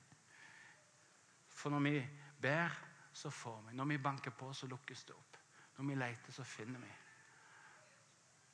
For 1.54 1.70
når 1.70 1.84
vi 1.84 1.94
ber, 2.40 2.76
så 3.12 3.30
får 3.30 3.62
vi. 3.68 3.74
Når 3.76 3.84
vi 3.84 3.98
banker 3.98 4.30
på, 4.30 4.52
så 4.52 4.66
lukkes 4.66 5.04
det 5.04 5.14
opp. 5.14 5.36
Når 5.76 5.88
vi 5.88 5.94
leter, 5.94 6.32
så 6.32 6.44
finner 6.44 6.80
vi. 6.80 6.92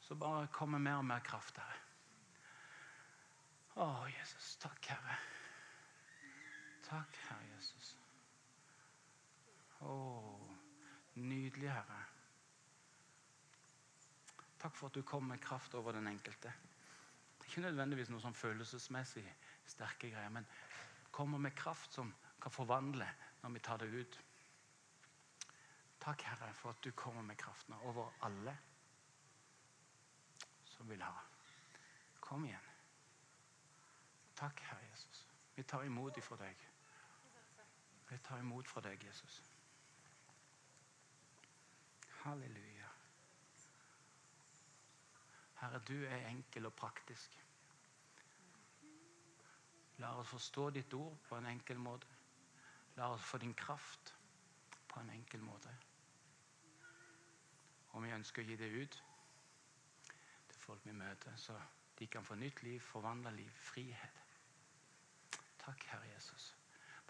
Så 0.01 0.15
bare 0.15 0.47
kommer 0.53 0.79
mer 0.79 1.01
og 1.01 1.05
mer 1.05 1.23
kraft, 1.25 1.59
Herre. 1.59 1.79
Å, 3.81 4.07
Jesus. 4.11 4.57
Takk, 4.61 4.87
Herre. 4.91 5.19
Takk, 6.85 7.19
Herre 7.29 7.47
Jesus. 7.55 7.93
Å, 9.87 9.95
nydelig, 11.15 11.71
Herre. 11.71 12.01
Takk 14.61 14.77
for 14.77 14.91
at 14.91 14.99
du 14.99 15.07
kom 15.07 15.31
med 15.31 15.41
kraft 15.41 15.75
over 15.79 15.97
den 15.97 16.11
enkelte. 16.11 16.53
Ikke 17.47 17.63
nødvendigvis 17.65 18.11
noe 18.13 18.21
sånn 18.23 18.37
følelsesmessig 18.37 19.25
sterke 19.71 20.11
greier, 20.11 20.33
men 20.35 20.47
kommer 21.11 21.39
med 21.39 21.55
kraft 21.57 21.95
som 21.95 22.13
kan 22.43 22.53
forvandle 22.53 23.07
når 23.43 23.55
vi 23.57 23.63
tar 23.65 23.81
det 23.83 23.89
ut. 23.93 24.21
Takk, 26.01 26.23
Herre, 26.23 26.55
for 26.55 26.71
at 26.71 26.85
du 26.85 26.91
kommer 26.97 27.23
med 27.23 27.37
kraften 27.37 27.75
over 27.75 28.13
alle 28.23 28.57
som 30.65 30.89
vil 30.89 31.03
ha. 31.03 31.13
Kom 32.21 32.45
igjen. 32.45 32.69
Takk, 34.37 34.61
Herre 34.61 34.87
Jesus. 34.91 35.27
Vi 35.55 35.63
tar 35.63 35.85
imot 35.85 36.17
ifra 36.17 36.37
deg. 36.41 36.67
Vi 38.09 38.19
tar 38.25 38.39
imot 38.41 38.69
fra 38.69 38.81
deg, 38.81 39.05
Jesus. 39.05 39.43
Halleluja. 42.23 42.89
Herre, 45.61 45.83
du 45.89 46.05
er 46.05 46.29
enkel 46.31 46.67
og 46.67 46.75
praktisk. 46.75 47.37
La 50.01 50.15
oss 50.17 50.33
forstå 50.33 50.71
ditt 50.75 50.95
ord 50.97 51.17
på 51.29 51.37
en 51.37 51.47
enkel 51.51 51.79
måte. 51.79 52.09
La 52.97 53.11
oss 53.13 53.25
få 53.25 53.39
din 53.39 53.55
kraft 53.55 54.15
på 54.89 55.01
en 55.01 55.11
enkel 55.15 55.43
måte. 55.45 55.73
Og 57.91 58.05
vi 58.05 58.15
ønsker 58.15 58.43
å 58.43 58.47
gi 58.47 58.57
det 58.57 58.71
ut 58.71 58.97
til 60.51 60.63
folk 60.63 60.87
vi 60.87 60.95
møter, 60.95 61.37
så 61.37 61.57
de 61.99 62.07
kan 62.09 62.25
få 62.25 62.37
nytt 62.39 62.63
liv, 62.63 62.81
forvandla 62.81 63.33
liv, 63.35 63.51
frihet. 63.61 64.25
Takk, 65.61 65.85
Herre 65.93 66.09
Jesus. 66.15 66.55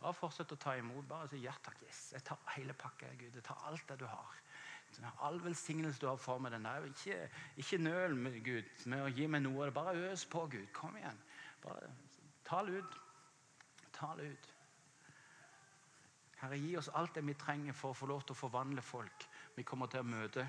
Bare 0.01 0.16
fortsett 0.16 0.53
å 0.55 0.59
ta 0.59 0.74
imot. 0.80 1.05
Bare 1.09 1.28
si 1.30 1.43
ja 1.45 1.53
takk. 1.62 1.82
Yes, 1.84 2.09
jeg 2.16 2.24
tar 2.26 2.41
hele 2.57 2.74
pakka, 2.74 3.12
Gud. 3.20 3.34
Jeg 3.36 3.45
tar 3.47 3.66
alt 3.68 3.86
det 3.88 4.01
du 4.01 4.07
har. 4.09 4.38
All 5.22 5.38
velsignelse 5.45 6.01
du 6.03 6.09
har 6.09 6.18
for 6.18 6.41
meg. 6.43 6.53
den 6.53 6.64
der. 6.64 6.88
Ikke, 6.88 7.28
ikke 7.57 7.78
nøl 7.78 8.16
med 8.16 8.41
Gud 8.45 8.86
med 8.86 9.05
å 9.05 9.12
gi 9.12 9.26
meg 9.30 9.45
noe. 9.45 9.70
Bare 9.70 10.09
øs 10.11 10.24
på, 10.26 10.47
Gud. 10.51 10.66
Kom 10.72 10.97
igjen. 10.97 11.20
Bare 11.62 11.93
tal 12.51 12.68
ut. 12.68 13.01
Tal 13.92 14.20
ut. 14.20 14.55
Herre, 16.40 16.57
gi 16.57 16.76
oss 16.76 16.88
alt 16.88 17.14
det 17.14 17.22
vi 17.26 17.34
trenger 17.38 17.76
for 17.76 17.92
å 17.92 17.98
få 17.98 18.09
lov 18.11 18.24
til 18.24 18.34
å 18.34 18.40
forvandle 18.40 18.82
folk 18.82 19.26
vi 19.55 19.64
kommer 19.66 19.90
til 19.92 20.03
å 20.03 20.09
møte 20.09 20.46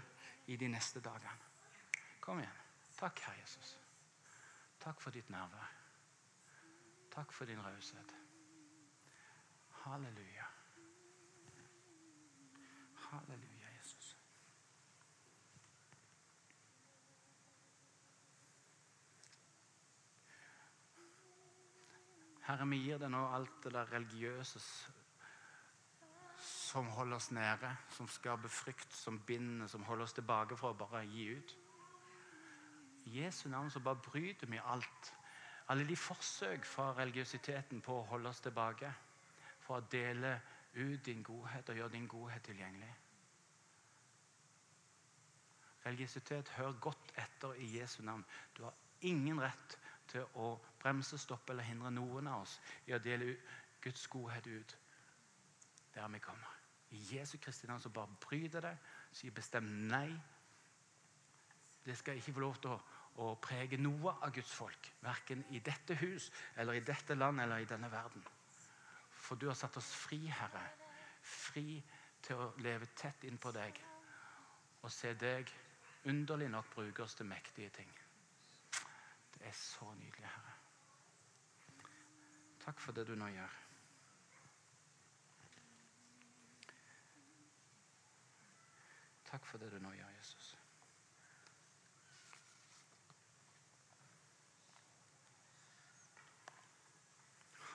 i 0.47 0.57
de 0.57 0.69
neste 0.71 1.03
dagene. 1.03 1.51
Kom 2.23 2.39
igjen. 2.39 2.59
Takk, 2.97 3.19
Herre 3.25 3.41
Jesus. 3.41 3.75
Takk 4.81 5.01
for 5.03 5.13
ditt 5.13 5.29
nærvær. 5.29 5.77
Takk 7.11 7.33
for 7.35 7.45
din 7.45 7.61
raushet. 7.61 8.15
Halleluja. 9.83 10.47
Halleluja, 13.09 13.73
Jesus. 13.77 14.15
Herre, 22.51 22.65
vi 22.67 22.81
gir 22.83 22.97
deg 22.99 23.13
nå 23.13 23.19
alt 23.31 23.61
det 23.63 23.71
der 23.71 23.93
religiøse 23.93 24.59
som 26.41 26.89
holder 26.97 27.15
oss 27.15 27.29
nede, 27.31 27.69
som 27.95 28.09
skaper 28.11 28.51
frykt, 28.51 28.91
som 28.95 29.19
binder, 29.23 29.69
som 29.71 29.83
holder 29.87 30.03
oss 30.03 30.15
tilbake 30.17 30.57
fra 30.59 30.71
å 30.73 30.77
bare 30.79 31.05
gi 31.07 31.29
ut. 31.37 31.53
I 33.07 33.21
Jesu 33.21 33.45
navn 33.49 33.71
så 33.71 33.79
bare 33.79 34.03
bryter 34.03 34.51
vi 34.51 34.59
alt. 34.59 35.13
Alle 35.71 35.87
de 35.87 35.95
forsøk 35.95 36.67
fra 36.67 36.89
religiøsiteten 36.97 37.81
på 37.85 38.01
å 38.01 38.07
holde 38.09 38.33
oss 38.33 38.43
tilbake. 38.43 38.91
For 39.63 39.79
å 39.79 39.87
dele 39.91 40.33
ut 40.73 41.05
din 41.05 41.23
godhet 41.23 41.71
og 41.71 41.79
gjøre 41.79 41.95
din 41.95 42.07
godhet 42.11 42.43
tilgjengelig. 42.49 42.91
Religiøsitet, 45.85 46.51
hør 46.59 46.75
godt 46.83 47.15
etter 47.15 47.55
i 47.63 47.71
Jesu 47.77 48.01
navn. 48.03 48.25
Du 48.57 48.63
har 48.67 48.75
ingen 49.07 49.39
rett 49.39 49.77
til 50.11 50.39
å 50.39 50.53
bremse, 50.81 51.17
stoppe 51.17 51.53
eller 51.53 51.67
hindre 51.67 51.91
noen 51.93 52.29
av 52.31 52.43
oss 52.45 52.57
i 52.87 52.95
å 52.95 53.01
dele 53.01 53.35
Guds 53.81 54.07
godhet 54.11 54.47
ut 54.47 54.75
der 55.95 56.07
vi 56.07 56.19
kommer. 56.23 56.57
I 56.91 56.99
Jesu 57.15 57.37
Kristi 57.37 57.67
navn 57.67 57.81
så 57.81 57.89
bare 57.89 58.19
bryter 58.19 58.63
det, 58.63 58.73
sier 59.15 59.31
bestemt 59.35 59.71
nei. 59.91 60.09
Det 61.85 61.95
skal 61.97 62.19
ikke 62.19 62.35
få 62.35 62.43
lov 62.43 62.59
til 62.61 62.73
å, 62.73 62.77
å 63.23 63.29
prege 63.41 63.79
noe 63.79 64.13
av 64.19 64.33
Guds 64.35 64.51
folk. 64.53 64.91
Verken 65.01 65.43
i 65.55 65.63
dette 65.63 65.95
hus, 66.03 66.29
eller 66.55 66.77
i 66.77 66.83
dette 66.85 67.15
land 67.15 67.41
eller 67.41 67.63
i 67.63 67.69
denne 67.69 67.89
verden. 67.91 68.23
For 69.21 69.39
du 69.39 69.47
har 69.47 69.57
satt 69.57 69.77
oss 69.79 69.93
fri, 69.95 70.25
Herre. 70.27 70.63
Fri 71.21 71.79
til 72.21 72.43
å 72.43 72.51
leve 72.61 72.91
tett 72.97 73.23
innpå 73.25 73.51
deg 73.55 73.79
og 74.81 74.89
se 74.91 75.13
deg 75.13 75.49
underlig 76.09 76.49
nok 76.49 76.71
bruke 76.73 77.03
oss 77.05 77.15
til 77.17 77.29
mektige 77.29 77.69
ting. 77.75 77.91
Er 79.41 79.51
så 79.51 79.93
nydelig, 79.93 80.27
Herre. 80.27 80.53
Takk 82.65 82.79
for 82.79 82.91
det 82.91 83.07
du 83.07 83.15
nå 83.15 83.27
gjør. 83.27 83.57
Takk 89.31 89.45
for 89.45 89.57
det 89.57 89.71
du 89.71 89.79
nå 89.79 89.93
gjør, 89.95 90.09
Jesus. 90.17 90.57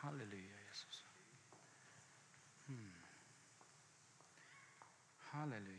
Halleluja, 0.07 0.59
Jesus. 0.69 1.07
Hmm. 2.67 2.93
Halleluja. 5.19 5.76